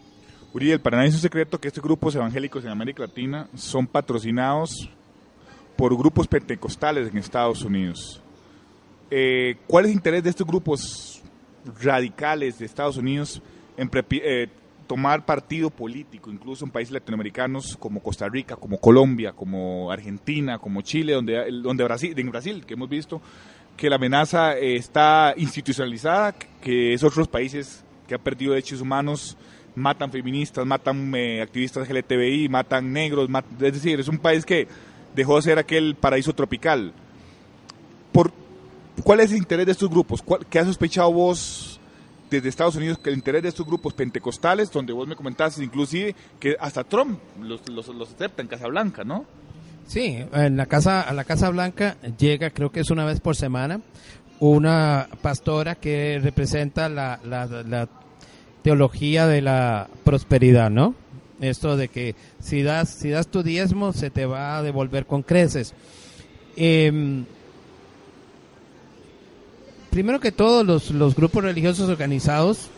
Uriel, 0.54 0.80
para 0.80 0.98
nadie 0.98 1.10
es 1.10 1.16
un 1.16 1.22
secreto 1.22 1.60
que 1.60 1.70
estos 1.70 1.84
grupos 1.84 2.14
evangélicos 2.16 2.64
en 2.64 2.70
América 2.70 3.02
Latina 3.02 3.50
son 3.56 3.88
patrocinados 3.88 4.90
por 5.76 5.98
grupos 5.98 6.28
pentecostales 6.28 7.10
en 7.10 7.18
Estados 7.18 7.64
Unidos. 7.64 8.22
Eh, 9.10 9.58
¿Cuál 9.68 9.86
es 9.86 9.92
el 9.92 9.98
interés 9.98 10.24
de 10.24 10.30
estos 10.30 10.46
grupos 10.46 11.22
radicales 11.82 12.60
de 12.60 12.66
Estados 12.66 12.98
Unidos 12.98 13.42
en 13.78 13.90
eh, 13.94 14.48
tomar 14.88 15.26
partido 15.26 15.70
político, 15.70 16.32
incluso 16.32 16.66
en 16.66 16.72
países 16.72 16.94
latinoamericanos 16.94 17.78
como 17.78 18.02
Costa 18.02 18.28
Rica, 18.28 18.56
como 18.56 18.80
Colombia, 18.80 19.34
como 19.34 19.92
Argentina, 19.92 20.58
como 20.58 20.82
Chile, 20.82 21.14
donde, 21.14 21.52
donde 21.62 21.84
Brasil, 21.84 22.14
en 22.18 22.32
Brasil, 22.32 22.66
que 22.66 22.74
hemos 22.74 22.90
visto 22.90 23.22
que 23.76 23.90
la 23.90 23.98
amenaza 23.98 24.58
eh, 24.58 24.76
está 24.76 25.34
institucionalizada, 25.38 26.34
que 26.34 26.94
esos 26.94 27.12
otros 27.12 27.28
países 27.28 27.84
que 28.08 28.16
han 28.16 28.22
perdido 28.22 28.54
derechos 28.54 28.82
humanos 28.82 29.38
matan 29.76 30.12
feministas, 30.12 30.66
matan 30.66 31.14
eh, 31.16 31.42
activistas 31.42 31.88
LGTBI, 31.88 32.50
matan 32.50 32.92
negros, 32.92 33.30
es 33.62 33.74
decir, 33.74 34.00
es 34.00 34.08
un 34.08 34.18
país 34.18 34.44
que 34.44 34.68
dejó 35.16 35.36
de 35.36 35.44
ser 35.44 35.60
aquel 35.60 35.96
paraíso 35.96 36.34
tropical. 36.34 36.94
¿Cuál 39.04 39.20
es 39.20 39.32
el 39.32 39.38
interés 39.38 39.66
de 39.66 39.72
estos 39.74 39.90
grupos? 39.90 40.24
¿Qué 40.50 40.60
has 40.60 40.68
sospechado 40.68 41.12
vos 41.12 41.80
desde 42.30 42.50
Estados 42.50 42.76
Unidos 42.76 42.98
que 42.98 43.10
el 43.10 43.16
interés 43.16 43.44
de 43.44 43.50
estos 43.50 43.66
grupos 43.66 43.94
pentecostales, 43.94 44.72
donde 44.72 44.94
vos 44.94 45.08
me 45.08 45.16
comentaste 45.16 45.64
inclusive 45.64 46.16
que 46.40 46.58
hasta 46.60 46.84
Trump 46.84 47.20
los, 47.42 47.68
los, 47.70 47.88
los 47.88 48.12
acepta 48.12 48.42
en 48.42 48.48
Casablanca, 48.48 49.04
¿no? 49.04 49.26
Sí, 49.86 50.18
en 50.34 50.58
la 50.58 50.66
casa, 50.66 51.02
a 51.02 51.14
la 51.14 51.24
Casa 51.24 51.50
Blanca 51.50 51.96
llega, 52.18 52.50
creo 52.50 52.72
que 52.72 52.82
es 52.82 52.90
una 52.90 53.06
vez 53.06 53.22
por 53.22 53.38
semana, 53.38 53.80
una 54.42 55.08
pastora 55.22 55.76
que 55.76 56.20
representa 56.22 56.90
la, 56.90 57.22
la, 57.24 57.46
la 57.46 57.88
teología 58.64 59.28
de 59.28 59.42
la 59.42 59.88
prosperidad, 60.04 60.70
¿no? 60.70 60.94
Esto 61.40 61.78
de 61.78 61.88
que 61.88 62.16
si 62.42 62.64
das, 62.64 62.90
si 62.90 63.10
das 63.10 63.30
tu 63.30 63.44
diezmo 63.44 63.94
se 63.94 64.10
te 64.10 64.26
va 64.26 64.58
a 64.58 64.64
devolver 64.64 65.06
con 65.06 65.24
creces. 65.24 65.74
Eh, 66.58 67.24
primero 69.98 70.20
que 70.20 70.32
todo, 70.32 70.64
los, 70.64 70.92
los 70.92 71.16
grupos 71.16 71.44
religiosos 71.44 71.90
organizados 71.90 72.70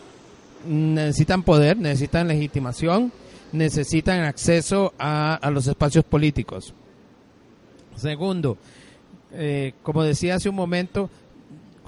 necesitan 0.66 1.42
poder, 1.42 1.76
necesitan 1.76 2.28
legitimación, 2.28 3.12
necesitan 3.52 4.20
acceso 4.20 4.94
a, 4.98 5.34
a 5.34 5.50
los 5.50 5.66
espacios 5.66 6.02
políticos. 6.02 6.72
Segundo, 7.94 8.56
eh, 9.34 9.74
como 9.82 10.02
decía 10.02 10.36
hace 10.36 10.48
un 10.48 10.54
momento, 10.54 11.10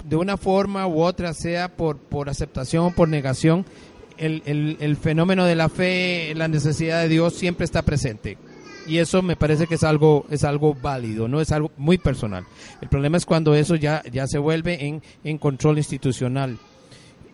de 0.07 0.17
una 0.17 0.37
forma 0.37 0.85
u 0.85 1.01
otra, 1.01 1.33
sea 1.33 1.67
por, 1.67 1.97
por 1.97 2.29
aceptación 2.29 2.85
o 2.85 2.91
por 2.91 3.09
negación, 3.09 3.65
el, 4.19 4.43
el, 4.45 4.77
el 4.81 4.97
fenómeno 4.97 5.45
de 5.45 5.55
la 5.55 5.67
fe, 5.67 6.31
la 6.35 6.47
necesidad 6.47 7.01
de 7.01 7.09
Dios 7.09 7.33
siempre 7.33 7.65
está 7.65 7.81
presente 7.81 8.37
y 8.87 8.97
eso 8.97 9.21
me 9.21 9.35
parece 9.35 9.67
que 9.67 9.75
es 9.75 9.83
algo 9.83 10.25
es 10.29 10.43
algo 10.43 10.73
válido 10.73 11.27
no 11.27 11.41
es 11.41 11.51
algo 11.51 11.71
muy 11.77 11.97
personal. 11.97 12.45
El 12.81 12.89
problema 12.89 13.17
es 13.17 13.25
cuando 13.25 13.55
eso 13.55 13.75
ya 13.75 14.03
ya 14.11 14.27
se 14.27 14.37
vuelve 14.37 14.85
en, 14.85 15.01
en 15.23 15.37
control 15.37 15.77
institucional. 15.77 16.57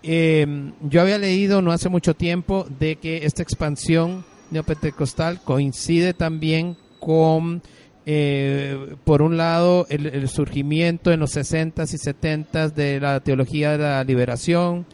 Eh, 0.02 0.72
yo 0.82 1.02
había 1.02 1.18
leído 1.18 1.62
no 1.62 1.72
hace 1.72 1.90
mucho 1.90 2.16
tiempo 2.16 2.66
de 2.80 2.96
que 2.96 3.26
esta 3.26 3.44
expansión 3.44 4.24
neopentecostal 4.52 5.42
coincide 5.44 6.14
también 6.14 6.78
con 7.00 7.62
eh, 8.06 8.96
por 9.04 9.22
un 9.22 9.38
lado 9.38 9.86
el, 9.90 10.08
el, 10.08 10.28
surgimiento 10.30 11.12
en 11.12 11.20
los 11.20 11.36
60s 11.36 11.94
y 11.94 11.98
70s 11.98 12.74
de 12.74 13.00
la 13.00 13.20
teología 13.20 13.74
de 13.74 13.78
la 13.78 14.04
liberación 14.04 14.86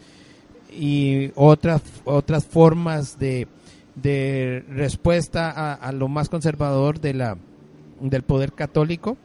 y 0.77 1.31
otras 1.35 1.81
otras 2.03 2.45
formas 2.45 3.17
de 3.19 3.47
de 3.95 4.63
respuesta 4.69 5.49
a, 5.49 5.73
a, 5.73 5.91
lo 5.91 6.07
más 6.07 6.29
conservador 6.29 6.99
de 6.99 7.13
la 7.13 7.37
del 7.99 8.23
poder 8.23 8.53
católico. 8.53 9.17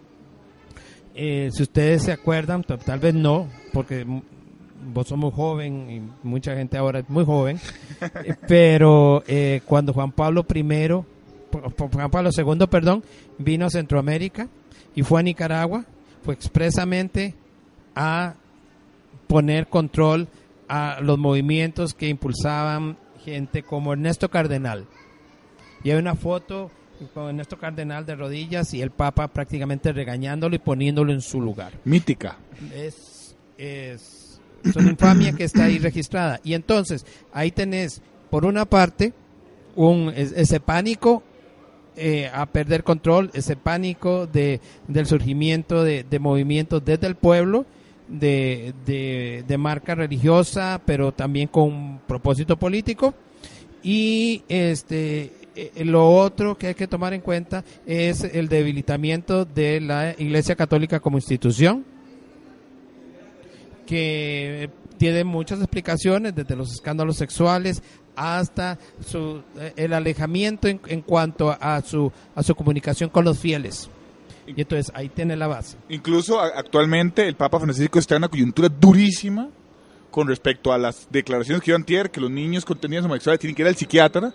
Eh, 1.14 1.51
si 1.53 1.62
ustedes 1.62 2.05
se 2.05 2.12
acuerdan, 2.12 2.62
tal 2.62 2.99
vez 3.01 3.14
no, 3.14 3.49
porque 3.73 4.07
vos 4.95 5.09
sos 5.09 5.18
muy 5.18 5.31
joven 5.33 5.91
y 5.91 6.27
mucha 6.27 6.55
gente 6.55 6.79
ahora 6.79 7.01
es 7.01 7.11
muy 7.11 7.25
joven, 7.25 7.59
pero 8.49 9.23
eh, 9.27 9.61
cuando 9.66 9.93
Juan 9.93 10.12
Pablo 10.12 10.47
I, 10.55 10.62
Juan 11.93 12.11
Pablo 12.11 12.31
II, 12.37 12.66
perdón, 12.68 13.03
vino 13.39 13.66
a 13.66 13.71
Centroamérica 13.71 14.49
y 14.95 15.03
fue 15.03 15.21
a 15.21 15.23
Nicaragua, 15.25 15.85
fue 16.23 16.35
expresamente 16.35 17.35
a 17.95 18.35
poner 19.27 19.66
control 19.66 20.29
a 20.68 21.01
los 21.01 21.18
movimientos 21.18 21.95
que 21.95 22.09
impulsaban 22.09 22.97
gente 23.25 23.62
como 23.62 23.93
Ernesto 23.93 24.29
Cardenal. 24.29 24.87
Y 25.83 25.91
hay 25.91 25.99
una 25.99 26.14
foto 26.14 26.71
con 27.14 27.29
Ernesto 27.29 27.59
Cardenal 27.59 28.05
de 28.05 28.14
rodillas 28.14 28.75
y 28.75 28.83
el 28.83 28.91
Papa 28.91 29.29
prácticamente 29.29 29.93
regañándolo 29.93 30.55
y 30.55 30.59
poniéndolo 30.59 31.12
en 31.12 31.23
su 31.23 31.41
lugar. 31.41 31.73
Mítica. 31.85 32.37
Es, 32.75 33.35
es, 33.57 34.41
es 34.62 34.77
una 34.77 34.91
infamia 34.91 35.33
que 35.33 35.45
está 35.45 35.64
ahí 35.64 35.79
registrada. 35.79 36.41
Y 36.45 36.55
entonces, 36.55 37.07
ahí 37.33 37.51
tenés, 37.51 38.03
por 38.29 38.45
una 38.45 38.66
parte, 38.66 39.14
un, 39.77 40.12
ese 40.14 40.61
pánico 40.61 41.23
eh, 41.97 42.31
a 42.33 42.47
perder 42.47 42.85
control, 42.85 43.31
ese 43.33 43.57
pánico 43.57 44.27
de, 44.27 44.61
del 44.89 45.07
surgimiento 45.07 45.85
de, 45.85 46.05
de 46.05 46.18
movimientos 46.18 46.85
desde 46.85 47.07
el 47.07 47.14
pueblo, 47.14 47.66
de, 48.11 48.75
de, 48.85 49.45
de, 49.47 49.59
marca 49.59 49.95
religiosa, 49.95 50.81
pero 50.85 51.13
también 51.13 51.49
con 51.49 52.01
propósito 52.07 52.57
político. 52.57 53.15
Y 53.83 54.43
este 54.49 55.33
lo 55.85 56.09
otro 56.11 56.57
que 56.57 56.69
hay 56.69 56.75
que 56.75 56.87
tomar 56.87 57.13
en 57.13 57.21
cuenta 57.21 57.65
es 57.87 58.25
el 58.25 58.49
debilitamiento 58.49 59.45
de 59.45 59.81
la 59.81 60.15
Iglesia 60.17 60.57
Católica 60.57 61.01
como 61.01 61.19
institución, 61.19 61.85
que 63.87 64.71
tiene 64.97 65.25
muchas 65.25 65.59
explicaciones, 65.59 66.35
desde 66.35 66.57
los 66.57 66.73
escándalos 66.73 67.17
sexuales 67.17 67.83
hasta 68.15 68.79
su, 69.05 69.43
el 69.77 69.93
alejamiento 69.93 70.69
en, 70.69 70.81
en 70.87 71.01
cuanto 71.01 71.57
a 71.59 71.81
su, 71.81 72.13
a 72.35 72.43
su 72.43 72.55
comunicación 72.55 73.11
con 73.11 73.25
los 73.25 73.39
fieles. 73.39 73.91
Y 74.47 74.61
entonces 74.61 74.91
ahí 74.95 75.09
tiene 75.09 75.36
la 75.36 75.47
base. 75.47 75.76
Incluso 75.88 76.41
actualmente 76.41 77.26
el 77.26 77.36
Papa 77.36 77.61
Francisco 77.61 77.99
está 77.99 78.16
en 78.16 78.20
una 78.20 78.28
coyuntura 78.28 78.68
durísima 78.68 79.49
con 80.11 80.26
respecto 80.26 80.72
a 80.72 80.78
las 80.78 81.09
declaraciones 81.11 81.62
que 81.62 81.70
dio 81.70 81.76
antier, 81.76 82.11
que 82.11 82.20
los 82.20 82.30
niños 82.30 82.64
con 82.64 82.78
tendencias 82.78 83.05
homosexuales 83.05 83.41
tienen 83.41 83.55
que 83.55 83.62
ir 83.62 83.68
al 83.68 83.76
psiquiatra, 83.76 84.34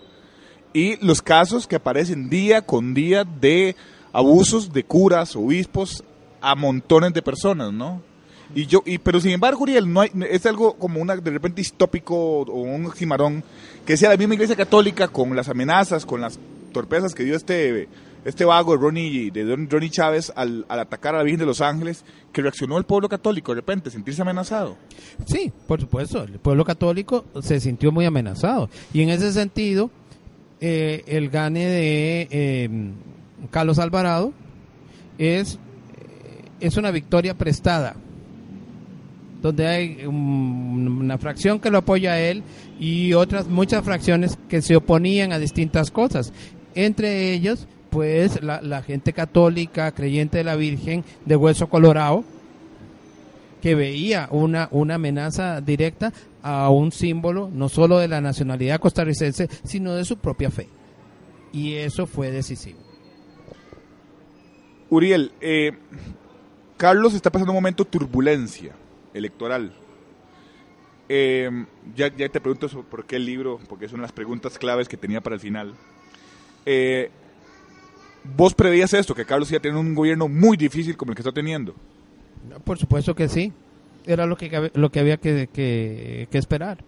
y 0.72 0.96
los 1.04 1.22
casos 1.22 1.66
que 1.66 1.76
aparecen 1.76 2.28
día 2.28 2.62
con 2.62 2.94
día 2.94 3.24
de 3.24 3.76
abusos 4.12 4.72
de 4.72 4.84
curas, 4.84 5.36
obispos, 5.36 6.02
a 6.40 6.54
montones 6.54 7.12
de 7.12 7.22
personas, 7.22 7.72
¿no? 7.72 8.02
Y 8.54 8.66
yo, 8.66 8.82
y, 8.86 8.98
pero 8.98 9.20
sin 9.20 9.32
embargo, 9.32 9.62
Uriel, 9.62 9.92
no 9.92 10.00
hay, 10.00 10.10
es 10.30 10.46
algo 10.46 10.74
como 10.74 11.00
una, 11.00 11.16
de 11.16 11.30
repente 11.30 11.60
distópico 11.60 12.14
o 12.42 12.60
un 12.60 12.92
cimarrón, 12.92 13.42
que 13.84 13.96
sea 13.96 14.10
la 14.10 14.16
misma 14.16 14.34
iglesia 14.34 14.54
católica 14.54 15.08
con 15.08 15.34
las 15.34 15.48
amenazas, 15.48 16.06
con 16.06 16.20
las 16.20 16.38
torpezas 16.72 17.14
que 17.14 17.24
dio 17.24 17.34
este 17.34 17.88
este 18.26 18.44
vago 18.44 18.76
Ronnie, 18.76 19.30
de 19.30 19.44
Ronnie 19.44 19.88
Chávez 19.88 20.32
al, 20.34 20.66
atacar 20.68 21.14
a 21.14 21.18
la 21.18 21.24
Virgen 21.24 21.40
de 21.40 21.46
los 21.46 21.60
Ángeles, 21.60 22.04
que 22.32 22.42
reaccionó 22.42 22.76
el 22.76 22.84
pueblo 22.84 23.08
católico 23.08 23.52
de 23.52 23.60
repente, 23.60 23.88
sentirse 23.88 24.22
amenazado. 24.22 24.76
Sí, 25.26 25.52
por 25.68 25.80
supuesto, 25.80 26.24
el 26.24 26.40
pueblo 26.40 26.64
católico 26.64 27.24
se 27.40 27.60
sintió 27.60 27.92
muy 27.92 28.04
amenazado. 28.04 28.68
Y 28.92 29.02
en 29.02 29.10
ese 29.10 29.32
sentido, 29.32 29.92
eh, 30.60 31.04
el 31.06 31.30
gane 31.30 31.66
de 31.66 32.28
eh, 32.30 32.70
Carlos 33.52 33.78
Alvarado 33.78 34.32
es, 35.18 35.60
es 36.58 36.76
una 36.76 36.90
victoria 36.90 37.34
prestada 37.34 37.94
donde 39.40 39.68
hay 39.68 40.04
una 40.04 41.16
fracción 41.18 41.60
que 41.60 41.70
lo 41.70 41.78
apoya 41.78 42.14
a 42.14 42.18
él 42.18 42.42
y 42.80 43.12
otras 43.12 43.46
muchas 43.46 43.84
fracciones 43.84 44.36
que 44.48 44.62
se 44.62 44.74
oponían 44.74 45.32
a 45.32 45.38
distintas 45.38 45.92
cosas. 45.92 46.32
Entre 46.74 47.32
ellos, 47.32 47.68
pues 47.96 48.42
la, 48.42 48.82
gente 48.82 49.14
católica 49.14 49.90
creyente 49.90 50.36
de 50.36 50.44
la 50.44 50.54
Virgen 50.54 51.02
de 51.24 51.34
Hueso 51.34 51.70
Colorado, 51.70 52.24
que 53.62 53.74
veía 53.74 54.28
una, 54.30 54.68
una 54.70 54.96
amenaza 54.96 55.62
directa 55.62 56.12
a 56.42 56.68
un 56.68 56.92
símbolo 56.92 57.48
no 57.50 57.70
solo 57.70 57.98
de 57.98 58.06
la 58.06 58.20
nacionalidad 58.20 58.80
costarricense, 58.80 59.48
sino 59.64 59.94
de 59.94 60.04
su 60.04 60.18
propia 60.18 60.50
fe. 60.50 60.68
Y 61.54 61.72
eso 61.76 62.06
fue 62.06 62.30
decisivo. 62.30 62.78
Uriel, 64.90 65.32
eh, 65.40 65.72
Carlos 66.76 67.14
está 67.14 67.32
pasando 67.32 67.52
un 67.52 67.56
momento 67.56 67.84
de 67.84 67.90
turbulencia 67.92 68.74
electoral. 69.14 69.72
Eh, 71.08 71.64
ya, 71.94 72.14
ya, 72.14 72.28
te 72.28 72.42
pregunto 72.42 72.68
por 72.82 73.06
qué 73.06 73.16
el 73.16 73.24
libro, 73.24 73.58
porque 73.70 73.88
son 73.88 74.02
las 74.02 74.12
preguntas 74.12 74.58
claves 74.58 74.86
que 74.86 74.98
tenía 74.98 75.22
para 75.22 75.32
el 75.32 75.40
final. 75.40 75.72
Eh, 76.66 77.10
¿Vos 78.36 78.54
prevías 78.54 78.92
esto, 78.94 79.14
que 79.14 79.24
Carlos 79.24 79.50
iba 79.50 79.58
a 79.58 79.62
tener 79.62 79.76
un 79.76 79.94
gobierno 79.94 80.28
muy 80.28 80.56
difícil 80.56 80.96
como 80.96 81.12
el 81.12 81.16
que 81.16 81.22
está 81.22 81.32
teniendo? 81.32 81.74
Por 82.64 82.78
supuesto 82.78 83.14
que 83.14 83.28
sí. 83.28 83.52
Era 84.06 84.24
lo 84.26 84.36
que, 84.36 84.70
lo 84.74 84.90
que 84.90 85.00
había 85.00 85.16
que, 85.16 85.48
que, 85.52 86.38
esperar. 86.38 86.78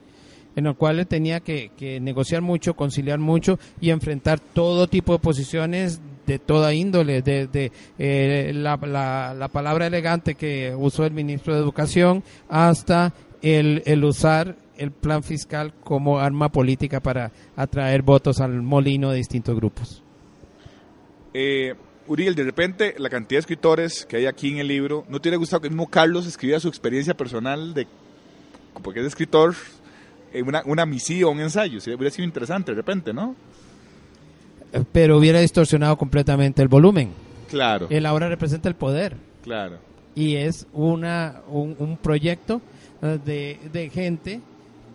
En 0.55 0.67
el 0.67 0.77
cual 0.77 1.07
tenía 1.07 1.41
que, 1.41 1.71
que, 1.77 2.01
negociar 2.01 2.43
mucho, 2.43 2.75
conciliar 2.75 3.19
mucho 3.19 3.59
y 3.81 3.91
enfrentar 3.91 4.41
todo 4.41 4.87
tipo 4.87 5.13
de 5.13 5.19
posiciones 5.19 6.01
de 6.27 6.39
toda 6.39 6.75
índole, 6.75 7.23
desde 7.23 7.73
eh, 7.99 8.53
la, 8.55 8.77
la, 8.77 9.35
la, 9.35 9.49
palabra 9.49 9.87
elegante 9.87 10.35
que 10.35 10.75
usó 10.77 11.07
el 11.07 11.13
ministro 11.13 11.55
de 11.55 11.61
Educación 11.61 12.23
hasta 12.49 13.15
el, 13.41 13.83
el 13.87 14.05
usar 14.05 14.57
el 14.77 14.93
plan 14.93 15.23
fiscal 15.23 15.73
como 15.83 16.19
arma 16.19 16.51
política 16.51 17.01
para 17.01 17.33
atraer 17.57 18.03
votos 18.03 18.41
al 18.41 18.63
molino 18.63 19.11
de 19.11 19.17
distintos 19.17 19.57
grupos. 19.57 20.03
Eh, 21.41 21.73
Uriel, 22.09 22.35
de 22.35 22.43
repente 22.43 22.97
la 22.99 23.09
cantidad 23.09 23.37
de 23.37 23.43
escritores 23.43 24.05
que 24.07 24.17
hay 24.17 24.27
aquí 24.27 24.49
en 24.49 24.59
el 24.59 24.67
libro, 24.67 25.05
¿no 25.09 25.21
te 25.21 25.29
hubiera 25.29 25.37
gustado 25.37 25.61
que 25.61 25.69
el 25.69 25.73
mismo 25.73 25.87
Carlos 25.87 26.27
escribiera 26.27 26.59
su 26.59 26.67
experiencia 26.67 27.17
personal 27.17 27.75
de 27.75 27.87
porque 28.83 28.99
es 28.99 29.07
escritor, 29.07 29.55
una, 30.45 30.63
una 30.65 30.85
misión, 30.85 31.35
un 31.37 31.43
ensayo? 31.43 31.81
¿sí? 31.81 31.93
Hubiera 31.93 32.11
sido 32.13 32.25
interesante 32.27 32.73
de 32.73 32.77
repente, 32.77 33.13
¿no? 33.13 33.37
Pero 34.91 35.17
hubiera 35.17 35.39
distorsionado 35.39 35.97
completamente 35.97 36.61
el 36.61 36.67
volumen. 36.67 37.11
Claro. 37.49 37.87
Él 37.89 38.07
ahora 38.07 38.29
representa 38.29 38.69
el 38.69 38.75
poder. 38.75 39.15
Claro. 39.45 39.79
Y 40.17 40.35
es 40.35 40.67
una, 40.73 41.43
un, 41.47 41.77
un 41.79 41.99
proyecto 41.99 42.61
eh, 43.01 43.17
de, 43.25 43.61
de 43.73 43.91
gente 43.91 44.41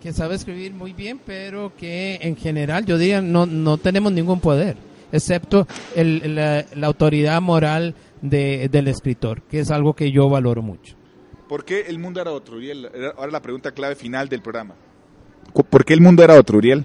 que 0.02 0.12
sabe 0.12 0.34
escribir 0.34 0.74
muy 0.74 0.92
bien, 0.92 1.18
pero 1.24 1.72
que 1.74 2.18
en 2.20 2.36
general, 2.36 2.84
yo 2.84 2.98
diría, 2.98 3.22
no, 3.22 3.46
no 3.46 3.78
tenemos 3.78 4.12
ningún 4.12 4.40
poder 4.40 4.76
excepto 5.14 5.66
el, 5.94 6.34
la, 6.34 6.66
la, 6.74 6.86
autoridad 6.86 7.40
moral 7.40 7.94
de, 8.20 8.68
del 8.68 8.88
escritor, 8.88 9.42
que 9.42 9.60
es 9.60 9.70
algo 9.70 9.94
que 9.94 10.10
yo 10.10 10.28
valoro 10.28 10.60
mucho. 10.60 10.96
¿Por 11.48 11.64
qué 11.64 11.82
el 11.82 11.98
mundo 11.98 12.20
era 12.20 12.32
otro, 12.32 12.56
Uriel? 12.56 12.90
Ahora 13.16 13.30
la 13.30 13.40
pregunta 13.42 13.72
clave 13.72 13.94
final 13.94 14.28
del 14.28 14.42
programa. 14.42 14.74
¿Por 15.70 15.84
qué 15.84 15.94
el 15.94 16.00
mundo 16.00 16.24
era 16.24 16.34
otro, 16.34 16.58
Uriel? 16.58 16.84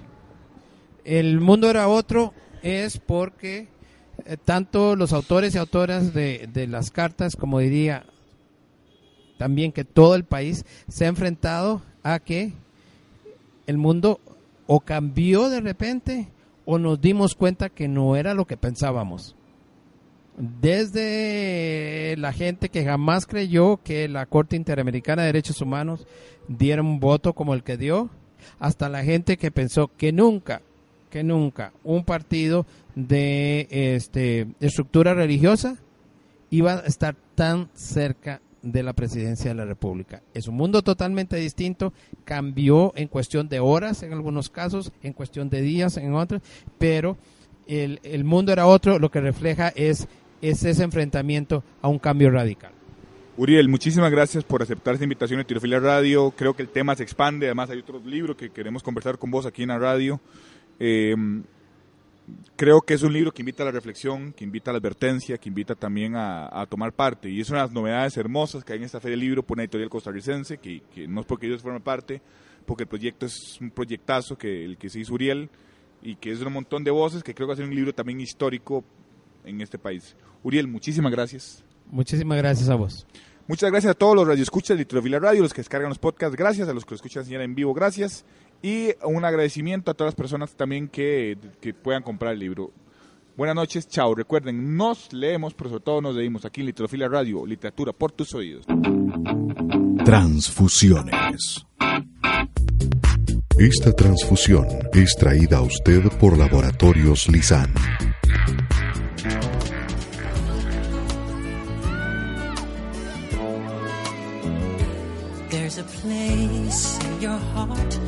El 1.04 1.40
mundo 1.40 1.70
era 1.70 1.88
otro 1.88 2.34
es 2.62 3.00
porque 3.00 3.68
eh, 4.26 4.38
tanto 4.44 4.96
los 4.96 5.12
autores 5.12 5.56
y 5.56 5.58
autoras 5.58 6.14
de, 6.14 6.48
de 6.54 6.68
las 6.68 6.92
cartas, 6.92 7.36
como 7.36 7.60
diría 7.60 8.06
también 9.38 9.72
que 9.72 9.86
todo 9.86 10.16
el 10.16 10.26
país 10.26 10.66
se 10.88 11.06
ha 11.06 11.08
enfrentado 11.08 11.82
a 12.04 12.20
que 12.20 12.54
el 13.66 13.78
mundo 13.78 14.20
o 14.68 14.82
cambió 14.82 15.50
de 15.50 15.62
repente 15.62 16.28
o 16.72 16.78
nos 16.78 17.02
dimos 17.02 17.34
cuenta 17.34 17.70
que 17.70 17.88
no 17.88 18.16
era 18.16 18.36
lo 18.36 18.46
que 18.46 18.56
pensábamos. 18.56 19.36
Desde 20.38 22.14
la 22.20 22.32
gente 22.32 22.70
que 22.70 22.86
jamás 22.86 23.26
creyó 23.26 23.78
que 23.78 24.08
la 24.08 24.28
Corte 24.28 24.56
Interamericana 24.56 25.24
de 25.24 25.30
Derechos 25.30 25.62
Humanos 25.62 26.06
diera 26.48 26.84
un 26.84 27.00
voto 27.00 27.34
como 27.34 27.56
el 27.56 27.64
que 27.64 27.76
dio, 27.76 28.12
hasta 28.60 28.88
la 28.88 29.04
gente 29.04 29.38
que 29.38 29.50
pensó 29.50 29.90
que 29.98 30.12
nunca, 30.12 30.62
que 31.10 31.24
nunca 31.24 31.74
un 31.84 32.04
partido 32.06 32.68
de 32.94 33.68
este, 33.72 34.46
estructura 34.60 35.16
religiosa 35.16 35.76
iba 36.52 36.74
a 36.74 36.80
estar 36.82 37.16
tan 37.34 37.68
cerca 37.74 38.42
de 38.62 38.84
la 38.84 38.94
presidencia 38.94 39.50
de 39.50 39.56
la 39.56 39.66
República. 39.66 40.22
Es 40.34 40.48
un 40.48 40.56
mundo 40.56 40.82
totalmente 40.82 41.38
distinto, 41.38 41.94
cambió 42.26 42.94
en 42.96 43.08
cuestión 43.08 43.50
de 43.50 43.60
horas 43.60 44.04
en 44.04 44.14
algunos 44.14 44.50
casos, 44.50 44.92
en 45.04 45.14
cuestión 45.14 45.50
de 45.50 45.62
días 45.62 45.98
en 45.98 46.14
otros, 46.14 46.42
pero 46.78 47.18
el, 47.68 48.00
el 48.04 48.24
mundo 48.24 48.52
era 48.52 48.68
otro, 48.68 49.00
lo 49.00 49.12
que 49.12 49.22
refleja 49.22 49.70
es, 49.70 50.08
es 50.42 50.64
ese 50.64 50.84
enfrentamiento 50.84 51.64
a 51.82 51.88
un 51.88 52.00
cambio 52.00 52.32
radical. 52.32 52.72
Uriel, 53.38 53.70
muchísimas 53.70 54.12
gracias 54.12 54.44
por 54.44 54.62
aceptar 54.62 54.96
esta 54.96 55.06
invitación 55.06 55.38
de 55.38 55.46
Tirofilia 55.46 55.80
Radio. 55.80 56.32
Creo 56.32 56.54
que 56.56 56.62
el 56.62 56.68
tema 56.68 56.96
se 56.96 57.04
expande, 57.04 57.46
además 57.46 57.70
hay 57.70 57.80
otros 57.80 58.06
libros 58.06 58.36
que 58.36 58.50
queremos 58.50 58.84
conversar 58.84 59.18
con 59.18 59.32
vos 59.32 59.46
aquí 59.46 59.64
en 59.64 59.70
la 59.70 59.80
radio. 59.80 60.20
Eh, 60.78 61.16
creo 62.56 62.82
que 62.82 62.94
es 62.94 63.04
un 63.04 63.14
libro 63.14 63.32
que 63.32 63.42
invita 63.42 63.64
a 63.64 63.66
la 63.66 63.72
reflexión, 63.72 64.34
que 64.34 64.44
invita 64.44 64.72
a 64.72 64.74
la 64.74 64.80
advertencia, 64.80 65.38
que 65.38 65.50
invita 65.50 65.76
también 65.76 66.14
a, 66.16 66.66
tomar 66.70 66.94
parte. 66.94 67.30
Y 67.30 67.42
es 67.42 67.50
una 67.50 67.60
de 67.60 67.66
las 67.66 67.74
novedades 67.74 68.18
hermosas 68.18 68.64
que 68.64 68.74
hay 68.74 68.80
en 68.80 68.86
esta 68.86 69.00
Feria 69.00 69.14
del 69.14 69.26
Libro 69.26 69.44
por 69.44 69.56
una 69.56 69.64
editorial 69.64 69.90
costarricense, 69.90 70.58
que, 70.58 70.82
que, 70.94 71.08
no 71.08 71.22
es 71.22 71.26
porque 71.26 71.48
ellos 71.48 71.62
formen 71.62 71.82
parte, 71.82 72.22
porque 72.66 72.84
el 72.84 72.90
proyecto 72.90 73.26
es 73.26 73.60
un 73.62 73.72
proyectazo 73.72 74.38
que 74.38 74.66
el 74.66 74.78
que 74.78 74.90
se 74.90 75.00
hizo 75.00 75.14
Uriel 75.14 75.50
y 76.02 76.16
que 76.16 76.32
es 76.32 76.42
un 76.42 76.54
montón 76.54 76.84
de 76.84 76.92
voces, 76.92 77.24
que 77.24 77.34
creo 77.34 77.48
que 77.48 77.50
va 77.50 77.54
a 77.54 77.58
ser 77.58 77.66
un 77.66 77.76
libro 77.76 77.94
también 77.94 78.20
histórico 78.20 78.84
en 79.44 79.62
este 79.62 79.78
país. 79.78 80.16
Uriel, 80.44 80.68
muchísimas 80.68 81.12
gracias. 81.12 81.64
Muchísimas 81.92 82.38
gracias 82.38 82.70
a 82.70 82.76
vos. 82.76 83.06
Muchas 83.48 83.72
gracias 83.72 83.92
a 83.92 83.94
todos 83.96 84.16
los 84.16 84.28
radioescuchas 84.28 84.78
de 84.78 84.84
Litrovila 84.84 85.18
Radio, 85.18 85.42
los 85.42 85.54
que 85.54 85.62
descargan 85.62 85.90
los 85.90 85.98
podcasts, 85.98 86.38
gracias, 86.38 86.70
a 86.70 86.74
los 86.74 86.86
que 86.86 86.92
lo 86.92 86.96
escuchan 86.98 87.26
señora 87.26 87.44
en 87.44 87.56
vivo, 87.56 87.74
gracias. 87.74 88.24
Y 88.62 88.90
un 89.04 89.24
agradecimiento 89.24 89.92
a 89.92 89.94
todas 89.94 90.10
las 90.10 90.16
personas 90.16 90.54
también 90.56 90.88
que, 90.88 91.38
que 91.62 91.74
puedan 91.74 92.04
comprar 92.04 92.34
el 92.34 92.40
libro. 92.40 92.72
Buenas 93.38 93.56
noches, 93.56 93.88
chao. 93.88 94.14
Recuerden, 94.14 94.76
nos 94.76 95.14
leemos, 95.14 95.54
pero 95.54 95.70
sobre 95.70 95.84
todo 95.84 96.02
nos 96.02 96.16
leímos 96.16 96.44
aquí 96.44 96.60
en 96.60 96.68
Litrofilia 96.68 97.08
Radio, 97.08 97.46
literatura 97.46 97.94
por 97.94 98.12
tus 98.12 98.34
oídos. 98.36 98.66
Transfusiones. 100.04 101.66
Esta 103.58 103.92
transfusión 103.94 104.66
es 104.94 105.16
traída 105.16 105.58
a 105.58 105.62
usted 105.62 106.02
por 106.20 106.38
Laboratorios 106.38 107.28
Lisan. 107.30 107.74
There's 115.50 115.78
a 115.78 115.84
place 115.84 117.00
in 117.06 117.22
your 117.22 117.38
heart, 117.54 118.00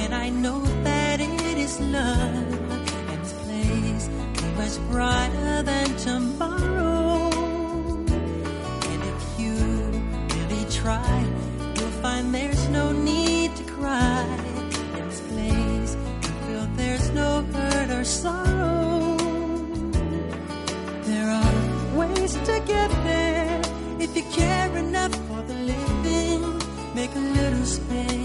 and 0.00 0.14
I 0.14 0.28
know 0.30 0.60
that 0.84 1.20
it 1.20 1.58
is 1.58 1.80
love. 1.80 2.70
And 3.10 3.22
this 3.22 3.32
place 3.44 4.08
is 4.08 4.44
much 4.58 4.76
brighter 4.90 5.62
than 5.62 5.96
tomorrow. 5.96 7.30
And 8.90 9.00
if 9.12 9.40
you 9.40 9.54
really 10.34 10.64
try, 10.70 11.24
you'll 11.76 11.96
find 12.02 12.34
there's 12.34 12.68
no 12.68 12.92
need 12.92 13.54
to 13.56 13.64
cry. 13.64 14.26
In 14.98 15.08
this 15.08 15.20
place, 15.32 15.96
you 16.22 16.32
feel 16.46 16.66
there's 16.76 17.10
no 17.10 17.42
hurt 17.52 17.90
or 17.90 18.04
sorrow. 18.04 19.16
There 21.10 21.28
are 21.28 21.54
ways 21.98 22.32
to 22.34 22.62
get 22.66 22.90
there 23.04 23.60
if 23.98 24.16
you 24.16 24.24
care 24.32 24.76
enough 24.76 25.14
for 25.28 25.42
the 25.42 25.54
living. 25.54 26.42
Make 26.94 27.14
a 27.14 27.24
little 27.38 27.64
space, 27.64 28.21